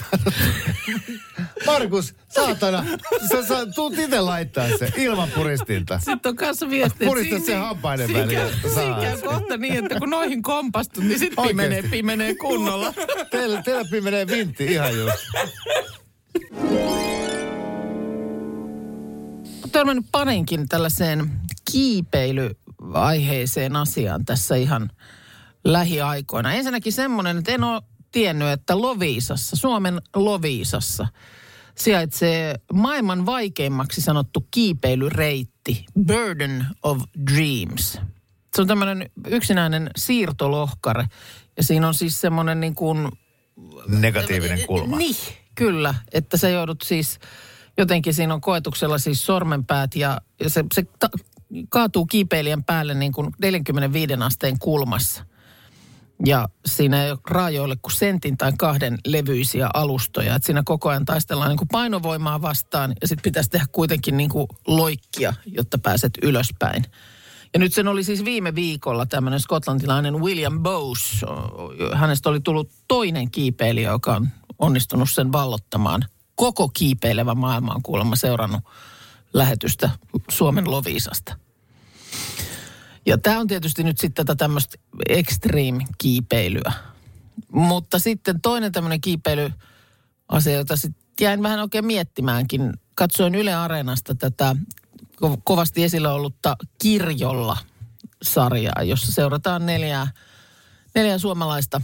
[1.66, 2.84] Markus, saatana,
[3.32, 5.98] sä, sä tuut itse laittaa se ilman puristinta.
[5.98, 8.40] Sitten on kanssa viesti, että Puristat siinä- sen hampaiden väliin,
[8.74, 12.94] Siinä kohta niin, että kun noihin kompastut, niin sitten pimenee, pimenee kunnolla.
[13.30, 15.16] Teillä, teillä pimenee vintti ihan just.
[19.72, 21.30] törmännyt parinkin tällaiseen
[21.72, 24.90] kiipeilyaiheeseen asiaan tässä ihan
[25.64, 26.52] lähiaikoina.
[26.52, 31.06] Ensinnäkin semmoinen, että en ole tiennyt, että Loviisassa, Suomen Loviisassa,
[31.74, 37.02] sijaitsee maailman vaikeimmaksi sanottu kiipeilyreitti, Burden of
[37.32, 38.00] Dreams.
[38.54, 41.06] Se on tämmöinen yksinäinen siirtolohkare.
[41.56, 43.08] Ja siinä on siis semmoinen niin kuin
[43.88, 44.96] Negatiivinen kulma.
[44.96, 45.16] niin,
[45.54, 45.94] kyllä.
[46.12, 47.18] Että sä joudut siis,
[47.78, 51.08] jotenkin siinä on koetuksella siis sormenpäät ja, ja se, se ta,
[51.68, 55.24] kaatuu kiipeilijän päälle niin kuin 45 asteen kulmassa.
[56.26, 60.34] Ja siinä ei ole raajoille kuin sentin tai kahden levyisiä alustoja.
[60.34, 64.30] Että siinä koko ajan taistellaan niin kuin painovoimaa vastaan ja sitten pitäisi tehdä kuitenkin niin
[64.30, 66.84] kuin loikkia, jotta pääset ylöspäin.
[67.54, 71.24] Ja nyt sen oli siis viime viikolla tämmöinen skotlantilainen William Bowes.
[71.94, 74.28] Hänestä oli tullut toinen kiipeilijä, joka on
[74.58, 76.04] onnistunut sen vallottamaan.
[76.34, 78.60] Koko kiipeilevä maailma on kuulemma seurannut
[79.32, 79.90] lähetystä
[80.30, 81.36] Suomen Loviisasta.
[83.06, 84.76] Ja tämä on tietysti nyt sitten tätä tämmöistä
[85.08, 86.72] extreme-kiipeilyä.
[87.52, 92.72] Mutta sitten toinen tämmöinen kiipeilyasia, jota sitten jäin vähän oikein miettimäänkin.
[92.94, 94.56] Katsoin Yle Areenasta tätä
[95.24, 100.06] ko- kovasti esillä ollutta Kirjolla-sarjaa, jossa seurataan neljää,
[100.94, 101.80] neljää suomalaista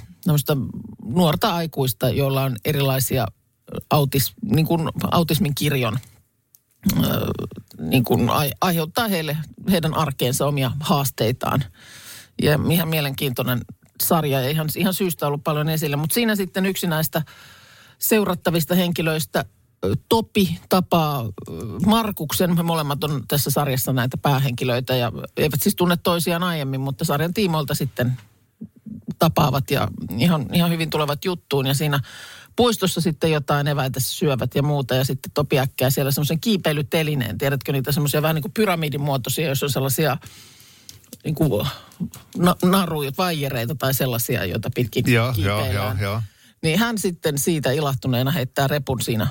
[1.05, 3.27] nuorta aikuista, joilla on erilaisia
[3.91, 5.99] autis, niin kuin autismin kirjon
[7.91, 9.37] niin kuin ai, aiheuttaa heille,
[9.71, 11.65] heidän arkeensa omia haasteitaan.
[12.43, 13.61] Ja ihan mielenkiintoinen
[14.03, 15.97] sarja ja ihan, ihan syystä ollut paljon esillä.
[15.97, 17.23] Mutta siinä sitten yksi näistä
[17.99, 19.45] seurattavista henkilöistä,
[20.09, 21.25] Topi, tapaa
[21.87, 22.57] Markuksen.
[22.57, 27.35] He molemmat on tässä sarjassa näitä päähenkilöitä ja eivät siis tunne toisiaan aiemmin, mutta sarjan
[27.35, 28.17] tiimoilta sitten
[29.19, 31.67] tapaavat ja ihan, ihan hyvin tulevat juttuun.
[31.67, 32.01] Ja siinä
[32.57, 34.95] puistossa sitten jotain eväitä syövät ja muuta.
[34.95, 37.39] Ja sitten Topi äkkää siellä semmoisen kiipeilytelineen.
[37.39, 40.17] Tiedätkö niitä semmoisia vähän niin kuin pyramidin muotoisia, jos on sellaisia
[41.25, 41.67] niin kuin
[42.37, 45.99] na- naruja, vaijereita tai sellaisia, joita pitkin Joo, joo, kiipeillään.
[46.01, 46.23] joo, joo.
[46.63, 49.27] Niin hän sitten siitä ilahtuneena heittää repun siinä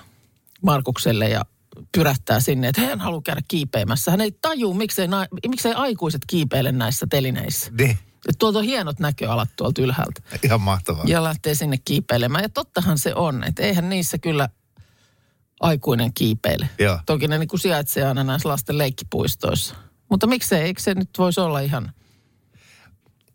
[0.61, 1.45] Markukselle ja
[1.91, 4.11] pyrähtää sinne, että hän haluaa käydä kiipeimässä.
[4.11, 7.71] Hän ei taju, miksei, na- miksei aikuiset kiipeile näissä telineissä.
[7.77, 7.97] Niin,
[8.39, 10.21] tuolta on hienot näköalat tuolta ylhäältä.
[10.43, 11.03] ihan mahtavaa.
[11.07, 12.43] Ja lähtee sinne kiipeilemään.
[12.43, 14.49] Ja tottahan se on, että eihän niissä kyllä
[15.59, 16.69] aikuinen kiipeile.
[16.79, 16.99] Joo.
[17.05, 19.75] Toki ne niin kuin sijaitsee aina näissä lasten leikkipuistoissa.
[20.09, 21.91] Mutta miksei, eikö se nyt voisi olla ihan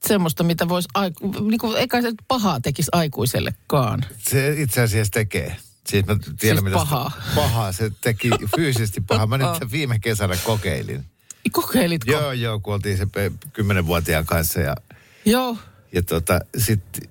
[0.07, 4.05] semmoista, mitä voisi, aiku, niin kuin, eikä se pahaa tekisi aikuisellekaan.
[4.19, 5.57] Se itse asiassa tekee.
[5.89, 7.13] Siis mä tiedän, Siis mitä se- pahaa.
[7.35, 7.73] pahaa.
[7.73, 9.27] Se teki fyysisesti pahaa.
[9.27, 11.05] Mä nyt viime kesänä kokeilin.
[11.53, 12.13] Kokeilitko?
[12.13, 13.07] Joo, joo, kun oltiin se
[13.53, 14.77] kymmenenvuotiaan kanssa ja,
[15.25, 15.57] Joo.
[15.93, 17.03] ja tota, sitten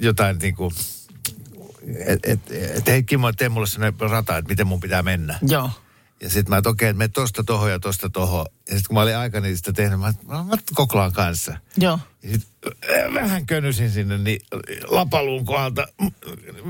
[0.00, 0.74] jotain niin kuin,
[2.06, 5.38] että et, et, hei Kimmo, tee mulle sellainen rata, että miten mun pitää mennä.
[5.48, 5.70] Joo.
[6.22, 8.46] Ja sitten mä, että okei, että mene tosta tohon ja tosta tohon.
[8.68, 11.56] Ja sitten kun mä olin aika niistä tehnyt, mä, mä, mä koklaan kanssa.
[11.76, 11.98] Joo.
[12.22, 14.40] Ja sit äh, vähän könysin sinne, niin
[14.88, 15.86] lapaluun kohdalta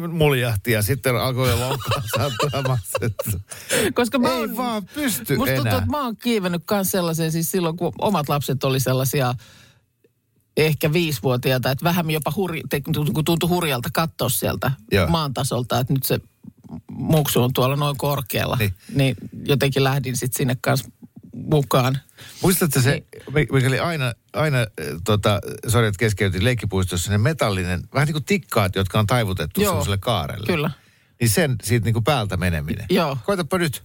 [0.09, 2.79] muljahti ja sitten alkoi jo lonkkaa sattumaan.
[3.95, 5.79] Koska mä Ei oon, vaan pysty Musta tuntuu, enää.
[5.79, 9.35] että mä oon kiivennyt myös sellaiseen, siis silloin kun omat lapset oli sellaisia
[10.57, 12.61] ehkä viisivuotiaita, että vähän jopa hurj,
[13.25, 15.07] tuntui hurjalta katsoa sieltä Joo.
[15.09, 16.21] maan tasolta, että nyt se
[16.90, 18.57] muksu on tuolla noin korkealla.
[18.57, 18.74] Niin.
[18.94, 20.88] Niin, jotenkin lähdin sitten sinne kanssa
[21.33, 21.98] mukaan.
[22.42, 23.07] Muistatko se, Niin.
[23.35, 24.66] mi- mikä oli aina, aina äh,
[25.05, 29.70] tota, sori, että keskeytin leikkipuistossa, ne metallinen, vähän niin kuin tikkaat, jotka on taivutettu Joo,
[29.70, 30.46] semmoiselle kaarelle.
[30.46, 30.70] Kyllä.
[31.20, 32.87] Niin sen siitä niin kuin päältä meneminen.
[32.90, 33.18] Joo.
[33.24, 33.83] Koitapa nyt.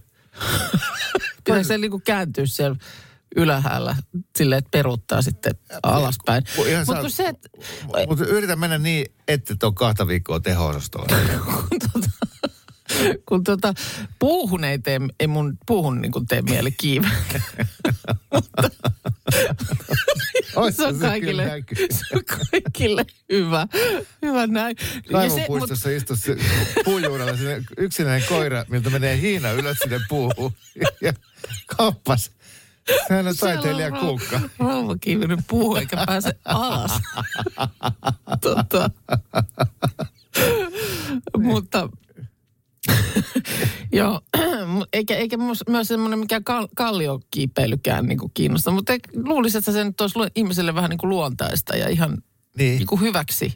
[1.44, 2.76] Pitää se niinku kääntyä siellä
[3.36, 3.96] ylhäällä
[4.38, 6.44] silleen, että peruuttaa sitten alaspäin.
[6.86, 7.48] Mutta se, että
[8.08, 11.16] Mutta yritä mennä niin, että et ole kahta viikkoa teho-osastolla.
[13.28, 13.74] kun tota,
[14.18, 17.10] puuhun ei tee, ei mun puuhun niin kuin tee mieli kiiveä.
[20.76, 23.66] Se on kaikille, se on kaikille hyvä.
[24.22, 24.76] Hyvä näin.
[24.94, 26.36] Mut, Kaivopuistossa istuu se
[26.84, 30.52] puujuurella sinne yksinäinen koira, miltä menee hiina ylös sinne puuhun.
[31.02, 31.12] Ja
[31.76, 32.30] kappas.
[33.08, 34.36] Sehän on taiteilija kuukka.
[34.38, 36.92] rau- Rauva kiivennyt puu eikä pääse alas.
[38.40, 38.90] tota.
[41.38, 41.88] Mutta
[43.92, 44.20] Joo,
[44.92, 50.00] eikä, eikä myös semmoinen mikään kal- kalliokiipeilykään niin kuin kiinnosta, mutta luulisin, että se nyt
[50.00, 52.22] olisi ihmiselle vähän niin kuin luontaista ja ihan
[52.58, 52.76] Niin.
[52.78, 53.54] niin kuin hyväksi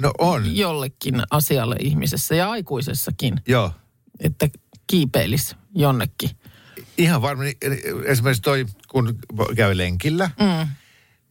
[0.00, 0.56] No on.
[0.56, 3.72] jollekin asialle ihmisessä ja aikuisessakin, Joo.
[4.20, 4.48] että
[4.86, 6.30] kiipeilisi jonnekin.
[6.98, 7.48] Ihan varmaan.
[8.04, 9.18] Esimerkiksi toi, kun
[9.56, 10.68] käy lenkillä, Mm.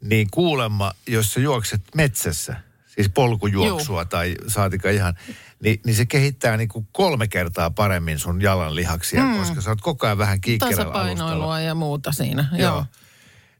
[0.03, 2.55] niin kuulemma, jos sä juokset metsässä,
[2.95, 5.13] siis polkujuoksua tai saatika ihan,
[5.60, 9.38] niin, niin se kehittää niin kuin kolme kertaa paremmin sun jalan lihaksia, mm.
[9.38, 11.60] koska sä oot koko ajan vähän kiikkerällä alustalla.
[11.60, 12.49] Ja muuta siinä.
[12.51, 12.62] Joo.
[12.62, 12.86] Joo.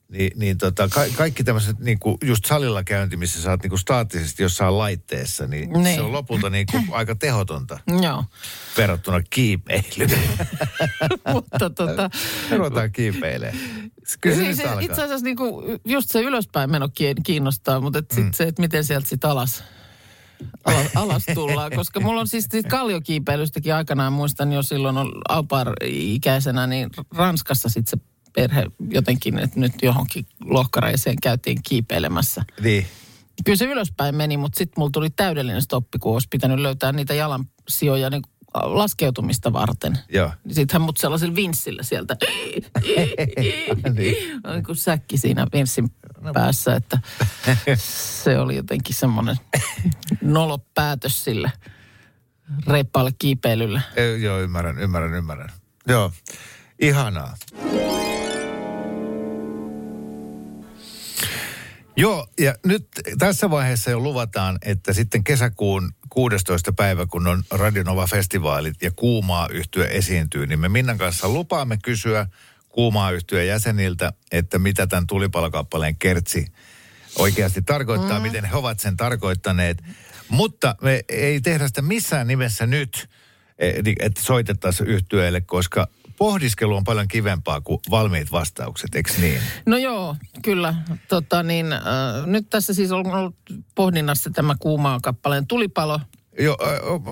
[0.10, 3.69] Niin, niin tota, ka- kaikki tämmöiset niin kuin just salilla käynti, missä sä oot niin
[3.69, 5.84] kuin staattisesti jossain laitteessa, niin, niin.
[5.84, 5.96] Niin.
[5.96, 8.26] se on lopulta niin kuin aika tehotonta Joo.
[8.78, 10.30] verrattuna kiipeilyyn.
[11.34, 12.10] Mutta tota,
[12.52, 13.91] Ruvetaan kiipeilemään.
[14.22, 18.12] Kyllä se nyt se, itse asiassa niinku, just se ylöspäin meno ki- kiinnostaa, mutta et
[18.12, 18.32] sit Mm.
[18.34, 19.63] se, että miten sieltä sitten alas,
[20.66, 21.72] alas, alas tullaan.
[21.76, 28.06] Koska mulla on siis kalliokiipeilystäkin aikanaan, muistan jo silloin on Alpar-ikäisenä, niin Ranskassa sitten se
[28.36, 32.42] perhe jotenkin, että nyt johonkin lohkareiseen käytiin kiipeilemässä.
[32.62, 32.86] Niin.
[33.46, 37.13] Kyllä se ylöspäin meni, mutta sitten mulla tuli täydellinen stoppi, kun olisi pitänyt löytää niitä
[37.13, 38.22] jalansijoja niin
[38.54, 40.00] laskeutumista varten.
[40.10, 40.32] Joo.
[40.52, 42.16] Sitten hän mut sellaisella vinssillä sieltä.
[43.94, 44.42] Niin.
[44.54, 45.89] Niin kuin säkki siinä vinssin
[46.34, 47.00] päässä, että
[47.78, 49.36] se oli jotenkin semmoinen
[50.22, 51.52] nolopäätös sille
[52.68, 53.82] reippaalle kiipeilylle.
[53.96, 55.50] Ei, Joo, ymmärrän, ymmärrän, ymmärrän.
[55.88, 56.12] Joo,
[56.80, 57.36] ihanaa.
[61.96, 62.88] Joo, ja nyt
[63.20, 66.74] tässä vaiheessa jo luvataan, että sitten kesäkuun 16.
[66.74, 72.28] päivä, kun on Radionova-festivaalit ja Kuumaa yhtyö esiintyy, niin me Minnan kanssa lupaamme kysyä
[72.70, 76.46] Kuumaa yhtyön jäseniltä, että mitä tämän tulipalokappaleen kertsi
[77.16, 78.24] oikeasti tarkoittaa, mm.
[78.24, 79.84] miten he ovat sen tarkoittaneet.
[80.30, 83.10] Mutta me ei tehdä sitä missään nimessä nyt,
[83.60, 89.39] eh, niin, että soitettaisiin yhtyeelle, koska pohdiskelu on paljon kivempaa kuin valmiit vastaukset, eikö niin?
[89.65, 90.76] No joo, kyllä.
[91.08, 91.82] Tota niin, äh,
[92.26, 93.36] nyt tässä siis on ollut
[93.76, 95.99] pohdinnassa tämä kuumaa kappaleen tulipalo.
[96.39, 96.69] Joo, äh,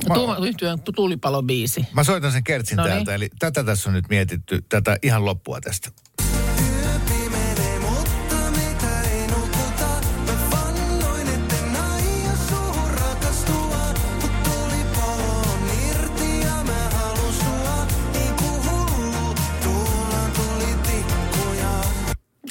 [0.09, 1.87] mä, Tuuma, yhtyön tulipalobiisi.
[1.93, 2.93] mä soitan sen kertsin No niin.
[2.93, 5.89] täältä, eli tätä tässä on nyt mietitty, tätä ihan loppua tästä.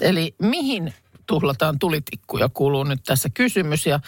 [0.02, 0.94] Eli mihin
[1.26, 3.86] tuhlataan tulitikkuja, kuuluu nyt tässä kysymys.
[3.86, 4.00] Ja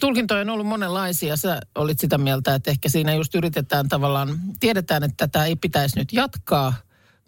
[0.00, 1.36] tulkintoja on ollut monenlaisia.
[1.36, 5.98] Sä olit sitä mieltä, että ehkä siinä just yritetään tavallaan, tiedetään, että tätä ei pitäisi
[5.98, 6.74] nyt jatkaa,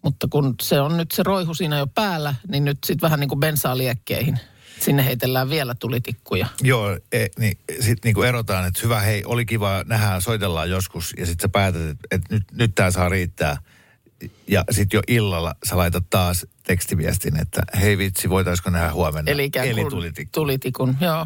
[0.01, 3.29] mutta kun se on nyt se roihu siinä jo päällä, niin nyt sitten vähän niin
[3.29, 4.39] kuin bensaa liekkeihin.
[4.79, 6.47] Sinne heitellään vielä tulitikkuja.
[6.61, 11.13] Joo, e, niin sitten niinku erotaan, että hyvä, hei, oli kiva, nähdään, soitellaan joskus.
[11.17, 13.57] Ja sitten sä päätät, että et nyt, nyt tämä saa riittää.
[14.47, 19.31] Ja sitten jo illalla sä laitat taas tekstiviestin, että hei vitsi, voitaisiko nähdä huomenna.
[19.31, 20.31] Eli Eli tulitikku.
[20.33, 21.25] tulitikun, joo.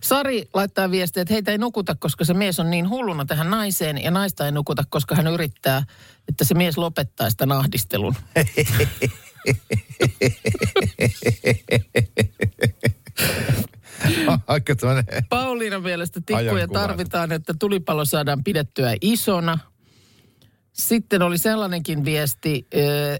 [0.00, 4.02] Sari laittaa viestiä, että heitä ei nukuta, koska se mies on niin hulluna tähän naiseen.
[4.02, 5.84] Ja naista ei nukuta, koska hän yrittää,
[6.28, 8.14] että se mies lopettaa sitä nahdistelun.
[14.46, 14.74] Aika.
[15.28, 19.58] Pauliina mielestä tikkuja tarvitaan, että tulipalo saadaan pidettyä isona.
[20.72, 22.66] Sitten oli sellainenkin viesti,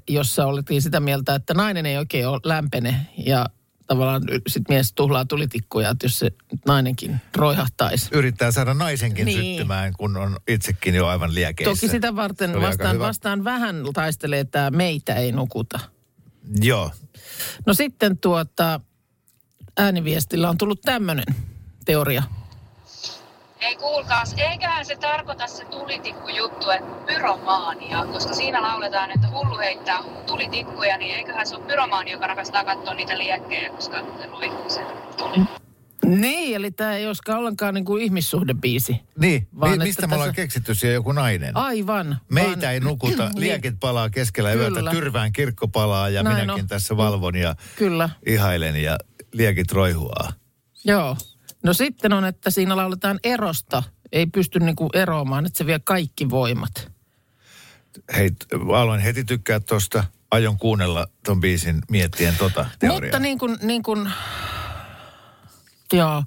[0.09, 3.47] jossa oltiin sitä mieltä, että nainen ei oikein ole lämpene ja
[3.87, 6.31] tavallaan sitten mies tuhlaa tulitikkuja, että jos se
[6.67, 8.09] nainenkin roihahtaisi.
[8.13, 9.45] Yrittää saada naisenkin Niin.
[9.57, 11.71] syttymään, kun on itsekin jo aivan liekeissä.
[11.75, 15.81] Toki sitä varten vastaan, vastaan vähän taistelee tämä meitä ei nukuta.
[16.61, 16.91] Joo.
[17.67, 18.81] No sitten tuota,
[19.77, 21.25] ääniviestillä on tullut tämmöinen
[21.85, 22.23] teoria.
[23.63, 29.99] Ei kuulkaas, eiköhän se tarkoita se tulitikkujuttu, että pyromaania, koska siinä lauletaan, että hullu heittää
[30.27, 34.87] tulitikkuja, niin eiköhän se ole pyromaani, joka rakastaa katsoa niitä liekkejä, koska se roikkuu sen
[35.17, 35.37] tuli.
[36.07, 39.01] Niin, eli tämä ei olisikaan ollenkaan niin kuin ihmissuhdebiisi.
[39.19, 41.57] Niin, Vaan Mi- mistä me ollaan tässä- keksitty siellä joku nainen?
[41.57, 42.19] Aivan.
[42.29, 44.69] Meitä vaan- ei nukuta, Niin, liekit palaa keskellä Kyllä.
[44.81, 46.69] yötä, tyrvään kirkko palaa ja Näin minäkin on.
[46.69, 48.99] tässä valvon ja Kyllä, ihailen ja
[49.33, 50.33] liekit roihuaa.
[50.85, 51.17] joo.
[51.63, 53.83] No sitten on, että siinä lauletaan erosta.
[54.13, 56.93] Ei pysty niinku eroamaan, että se vie kaikki voimat.
[58.17, 58.31] Hei,
[58.75, 60.05] aloin heti tykkää tosta.
[60.31, 63.01] Aion kuunnella ton biisin miettien tota teoriaa.
[63.03, 64.11] Mutta niin kuin, niin kuin
[65.93, 66.23] joo,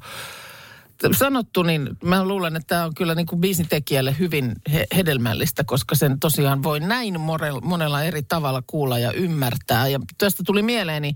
[1.11, 5.95] sanottu, niin mä luulen, että tämä on kyllä niin kuin biisintekijälle hyvin he- hedelmällistä, koska
[5.95, 9.87] sen tosiaan voi näin morel, monella eri tavalla kuulla ja ymmärtää.
[9.87, 11.13] Ja tästä tuli mieleeni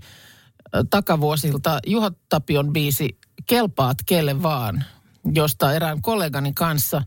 [0.90, 3.18] takavuosilta Juha Tapion biisi
[3.50, 4.84] Kelpaat kelle vaan,
[5.34, 7.02] josta erään kollegani kanssa,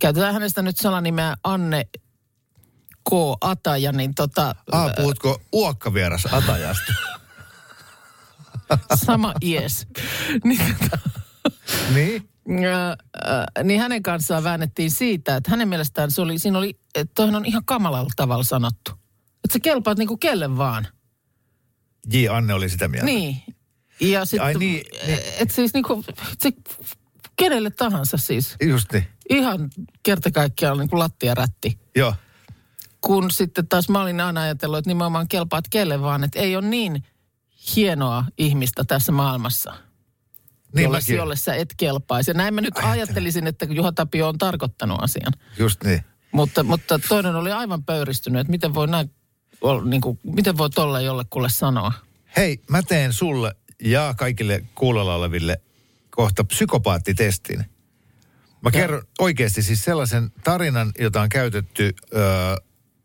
[0.00, 1.84] käytetään hänestä nyt salanimeä Anne
[3.10, 3.12] K.
[3.40, 4.54] Ataja, niin tota...
[4.72, 6.92] Ah, puhutko uokkavieras Atajasta?
[9.06, 9.86] Sama ies.
[10.44, 10.78] niin,
[11.94, 12.28] niin?
[12.64, 12.96] Ö,
[13.58, 17.36] ö, niin hänen kanssaan väännettiin siitä, että hänen mielestään se oli, siinä oli, että toihan
[17.36, 18.90] on ihan kamalalla tavalla sanottu.
[19.44, 20.86] Että sä kelpaat niinku kelle vaan.
[22.12, 22.28] J.
[22.28, 23.06] Anne oli sitä mieltä.
[23.06, 23.42] Niin.
[24.00, 25.18] Ja sitten, Ai niin, niin.
[25.38, 26.04] että siis niinku,
[26.38, 26.52] se,
[27.36, 28.56] kenelle tahansa siis.
[28.62, 29.06] Just niin.
[29.30, 29.70] Ihan
[30.02, 31.78] kerta kaikkiaan niinku lattiarätti.
[31.96, 32.14] Joo.
[33.00, 36.66] Kun sitten taas mä olin aina ajatellut, että nimenomaan kelpaat kelle vaan, että ei ole
[36.66, 37.04] niin
[37.76, 39.74] hienoa ihmistä tässä maailmassa.
[40.74, 41.16] Niin jolle, mäkin.
[41.16, 42.30] jolle sä et kelpaisi.
[42.30, 45.32] Ja näin mä nyt ajattelisin, että Juha Tapio on tarkoittanut asian.
[45.58, 46.04] Just niin.
[46.32, 49.10] Mutta, mutta toinen oli aivan pöyristynyt, että miten voi näin,
[49.84, 51.92] niin kuin, miten voi tolle jollekulle sanoa.
[52.36, 55.60] Hei, mä teen sulle ja kaikille kuulolla oleville
[56.10, 57.64] kohta psykopaattitestin.
[58.62, 62.18] Mä kerron oikeasti siis sellaisen tarinan, jota on käytetty ö,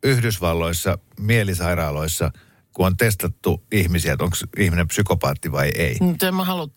[0.03, 2.31] Yhdysvalloissa, mielisairaaloissa,
[2.73, 5.97] kun on testattu ihmisiä, että onko ihminen psykopaatti vai ei.
[6.27, 6.67] En mä halua,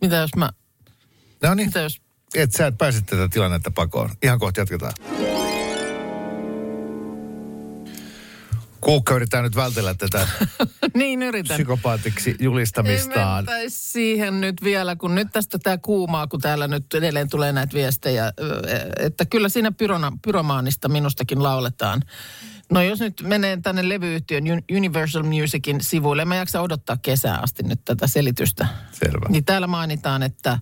[0.00, 0.50] mitä jos mä,
[1.42, 2.00] No niin, mitä jos,
[2.34, 4.10] et sä et pääse tätä tilannetta pakoon.
[4.22, 4.92] Ihan kohta jatketaan.
[8.84, 10.28] Kuukka yrittää nyt vältellä tätä
[10.94, 11.54] niin yritän.
[11.56, 13.48] psykopaatiksi julistamistaan.
[13.48, 17.74] Ei siihen nyt vielä, kun nyt tästä tämä kuumaa, kun täällä nyt edelleen tulee näitä
[17.74, 18.32] viestejä,
[18.98, 22.02] että kyllä siinä pyrona, pyromaanista minustakin lauletaan.
[22.70, 27.62] No jos nyt menee tänne levyyhtiön Un- Universal Musicin sivuille, mä jaksa odottaa kesää asti
[27.62, 28.66] nyt tätä selitystä.
[28.92, 29.26] Selvä.
[29.28, 30.58] Niin täällä mainitaan, että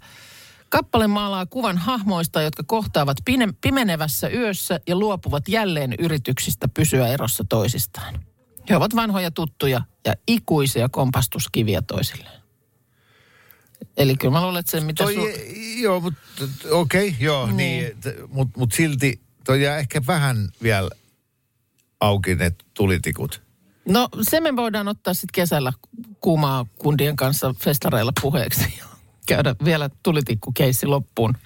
[0.73, 7.45] kappale maalaa kuvan hahmoista, jotka kohtaavat pine- pimenevässä yössä ja luopuvat jälleen yrityksistä pysyä erossa
[7.49, 8.21] toisistaan.
[8.71, 12.43] He ovat vanhoja tuttuja ja ikuisia kompastuskiviä toisilleen.
[13.97, 16.23] Eli kyllä mä luulen, että se mitä Toi, su- Joo, mutta
[16.71, 17.97] okei, okay, joo, niin, Niin.
[18.05, 20.91] niin mutta mut silti toi jää ehkä vähän vielä
[22.01, 23.43] auki ne tulitikut.
[23.89, 25.73] No se me voidaan ottaa sitten kesällä
[26.21, 28.81] kuumaa kundien kanssa festareilla puheeksi.
[29.27, 31.37] Käydä vielä tulitikkukeissi loppuun.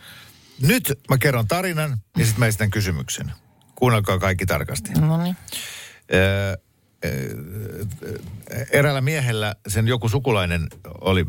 [0.62, 3.32] Nyt mä kerron tarinan ja sitten mä esitän kysymyksen.
[3.74, 4.92] Kuunnelkaa kaikki tarkasti.
[4.92, 5.36] No niin.
[6.14, 6.56] Öö,
[8.72, 10.68] eräällä miehellä sen joku sukulainen
[11.00, 11.26] oli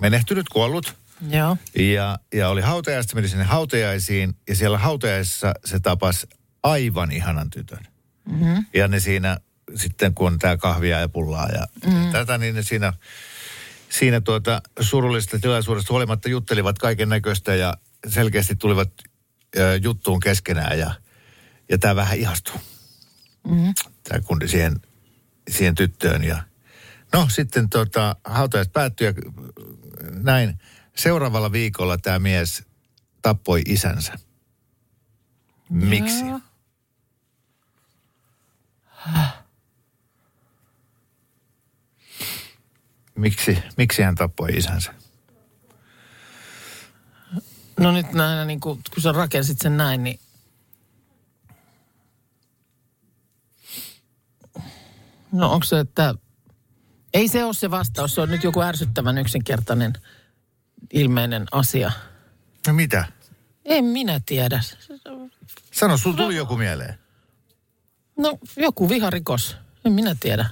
[0.00, 0.94] menehtynyt, kuollut.
[1.30, 1.56] Joo.
[1.78, 6.26] Ja, ja oli hautajaista, meni sinne hautajaisiin ja siellä hautajaisissa se tapasi
[6.62, 7.86] aivan ihanan tytön.
[8.28, 8.64] Mm-hmm.
[8.74, 9.38] Ja ne siinä
[9.74, 12.12] sitten kun tämä kahvia ja pullaa ja mm.
[12.12, 12.92] tätä, niin ne siinä,
[13.98, 17.74] siinä tuota surullisesta tilaisuudesta huolimatta juttelivat kaiken näköistä ja
[18.08, 18.92] selkeästi tulivat
[19.56, 20.94] ö, juttuun keskenään ja,
[21.68, 22.60] ja tämä vähän ihastui.
[23.48, 23.74] Mm.
[24.08, 24.80] Tämä kundi siihen,
[25.50, 26.42] siihen tyttöön ja
[27.12, 29.12] no sitten tota, hautajaiset päättyi ja
[30.10, 30.58] näin.
[30.96, 32.64] Seuraavalla viikolla tämä mies
[33.22, 34.18] tappoi isänsä.
[35.70, 36.26] Miksi?
[36.26, 36.40] Joo.
[43.16, 44.94] Miksi, miksi hän tappoi isänsä?
[47.80, 50.20] No nyt näin, niin kun, kun sä rakensit sen näin, niin...
[55.32, 56.14] No onko se, että...
[57.14, 59.92] Ei se ole se vastaus, se on nyt joku ärsyttävän yksinkertainen
[60.92, 61.92] ilmeinen asia.
[62.66, 63.04] No mitä?
[63.64, 64.60] En minä tiedä.
[65.72, 66.98] Sano, sulla tuli joku mieleen.
[68.16, 70.50] No joku viharikos, en minä tiedä.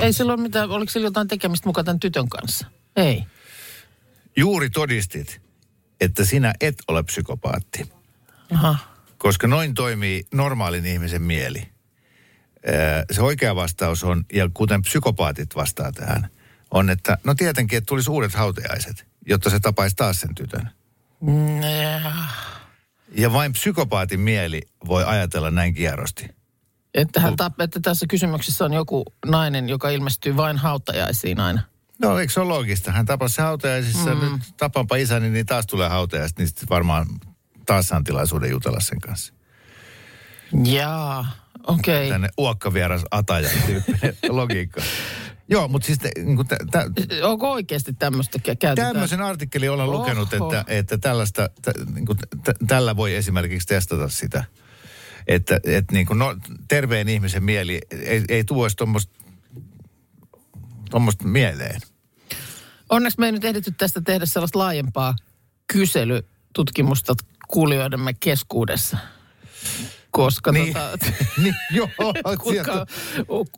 [0.00, 2.66] Ei sillä ole mitään, oliko sillä jotain tekemistä mukaan tämän tytön kanssa?
[2.96, 3.24] Ei.
[4.36, 5.40] Juuri todistit,
[6.00, 7.92] että sinä et ole psykopaatti.
[8.54, 8.76] Aha.
[9.18, 11.68] Koska noin toimii normaalin ihmisen mieli.
[12.68, 16.30] Öö, Se oikea vastaus on, ja kuten psykopaatit vastaa tähän,
[16.70, 20.70] on, että no tietenkin, että tulisi uudet hautajaiset, jotta se tapaisi taas sen tytön.
[22.02, 22.12] Ja-
[23.14, 26.28] Ja vain psykopaatin mieli voi ajatella näin kierrosti.
[26.98, 31.60] Että, hän tap, että tässä kysymyksessä on joku nainen, joka ilmestyy vain hautajaisiin aina.
[32.02, 32.92] No eikö se ole loogista?
[32.92, 34.20] Hän tapasi hautajaisissa, mm.
[34.20, 37.06] nyt tapanpa isäni, niin taas tulee hautajaiset, niin sitten varmaan
[37.66, 39.32] taas saan tilaisuuden jutella sen kanssa.
[40.64, 41.26] Jaa,
[41.66, 41.96] okei.
[41.96, 42.08] Okay.
[42.08, 43.48] Tänne uokkavieras ataja
[44.28, 44.80] logiikka.
[45.50, 46.84] Joo, mutta siis te, niin kuin tä, tä,
[47.22, 48.92] Onko oikeasti tämmöistä kä- käytetään?
[48.92, 49.98] tämmöisen artikkelin olen Oho.
[49.98, 54.44] lukenut, että, että tällaista, tä, niin kuin, tä, tällä voi esimerkiksi testata sitä.
[55.28, 56.36] Että, että niin kuin, no,
[56.68, 58.68] terveen ihmisen mieli ei, ei tuo
[60.90, 61.80] tuommoista mieleen.
[62.88, 65.14] Onneksi me ei nyt ehditty tästä tehdä sellaista laajempaa
[65.72, 67.14] kyselytutkimusta
[67.48, 68.98] kuulijoidemme keskuudessa.
[70.10, 70.74] Koska Niin.
[70.74, 70.98] tota,
[71.42, 71.88] niin, joo,
[72.42, 72.86] kuinka,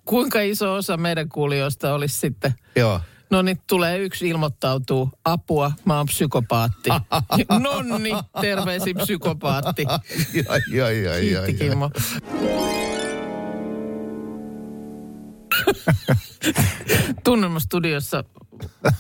[0.05, 3.01] kuinka iso osa meidän kuulijoista olisi sitten, Joo.
[3.31, 6.91] No niin tulee yksi ilmoittautuu, apua, mä oon psykopaatti.
[7.63, 8.11] Nonni,
[8.41, 9.87] terveisin psykopaatti.
[10.33, 11.53] Jai, jai, jai, Kiitti jai.
[11.53, 11.91] Kimmo.
[17.25, 18.25] Tunnelma studiossa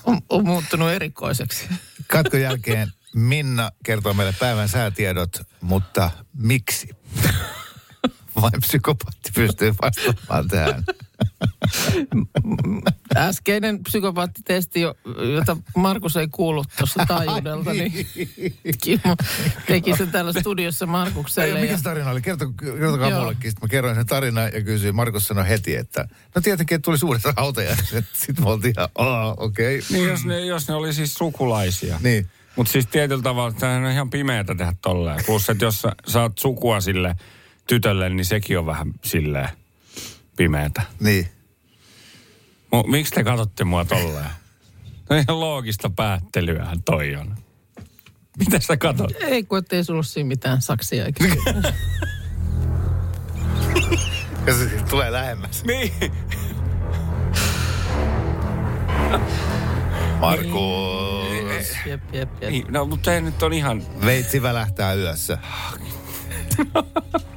[0.05, 1.69] on, on muuttunut erikoiseksi.
[2.07, 6.89] Katkon jälkeen Minna kertoo meille päivän säätiedot, mutta miksi?
[8.41, 10.85] Vain psykopaatti pystyy vastaamaan tähän.
[13.17, 14.95] Äskeinen psykopaattitesti, jo-
[15.35, 18.07] jota Markus ei kuullut tuossa taajuudelta, niin
[18.83, 19.17] Kimmo
[19.67, 21.61] teki sen täällä studiossa Markukselle.
[21.61, 22.21] Mikä Ja, se tarina oli?
[22.21, 22.49] Kerto,
[22.79, 23.21] kertokaa Joo.
[23.21, 23.51] mullekin.
[23.51, 24.97] Sitten mä kerroin sen tarinan ja kysyin.
[24.97, 28.05] Markus sanoi heti, että no tietenkin, että tuli suuret hautajaiset.
[28.27, 29.79] Sitten me oltiin ihan, aa, okei.
[29.79, 29.89] Okay.
[29.91, 32.01] Niin jos ne, jos ne oli siis sukulaisia.
[32.03, 32.27] Niin.
[32.57, 35.25] Mutta siis tietyllä tavalla tämähän on ihan pimeätä tehdä tolleen.
[35.27, 37.15] Plus, että jos sä saat sukua sille
[37.67, 39.49] tytölle, niin sekin on vähän silleen
[40.41, 40.83] pimeätä.
[41.01, 41.29] Niin.
[42.73, 44.31] Mu, miksi te katsotte mua tolleen?
[45.11, 47.37] No ihan loogista päättelyähän toi on.
[48.39, 49.13] Mitä sä katot?
[49.21, 51.25] ei kun ettei sulla ole siinä mitään saksia eikä
[54.47, 55.65] Ja se tulee lähemmäs.
[55.65, 55.93] Niin.
[60.21, 61.77] Markus.
[61.87, 62.51] Jep, jep, jep.
[62.51, 62.67] niin.
[62.69, 63.83] No, mutta ei nyt on ihan...
[64.05, 65.39] Veitsi välähtää yössä.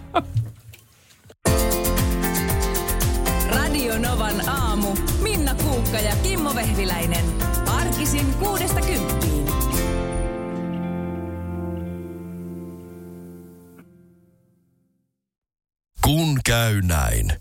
[4.13, 4.95] Novan aamu.
[5.21, 7.25] Minna Kuukka ja Kimmo Vehviläinen.
[7.67, 9.45] Arkisin kuudesta kymppiin.
[16.03, 17.33] Kun käy näin.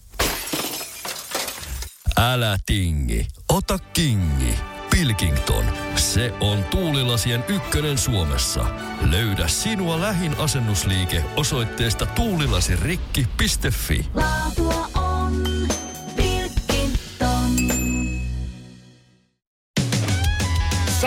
[2.17, 4.55] Älä tingi, ota kingi.
[4.91, 5.65] Pilkington,
[5.97, 8.65] se on tuulilasien ykkönen Suomessa.
[9.11, 14.07] Löydä sinua lähin asennusliike osoitteesta tuulilasirikki.fi.
[14.15, 15.43] Laatua on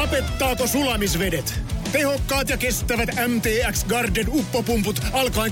[0.06, 1.54] Sapettaako sulamisvedet?
[1.92, 5.52] Tehokkaat ja kestävät MTX Garden uppopumput alkaen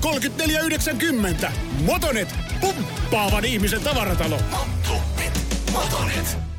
[1.44, 1.52] 34,90.
[1.86, 4.40] Motonet, pumppaavan ihmisen tavaratalo.
[5.72, 6.53] Motonet.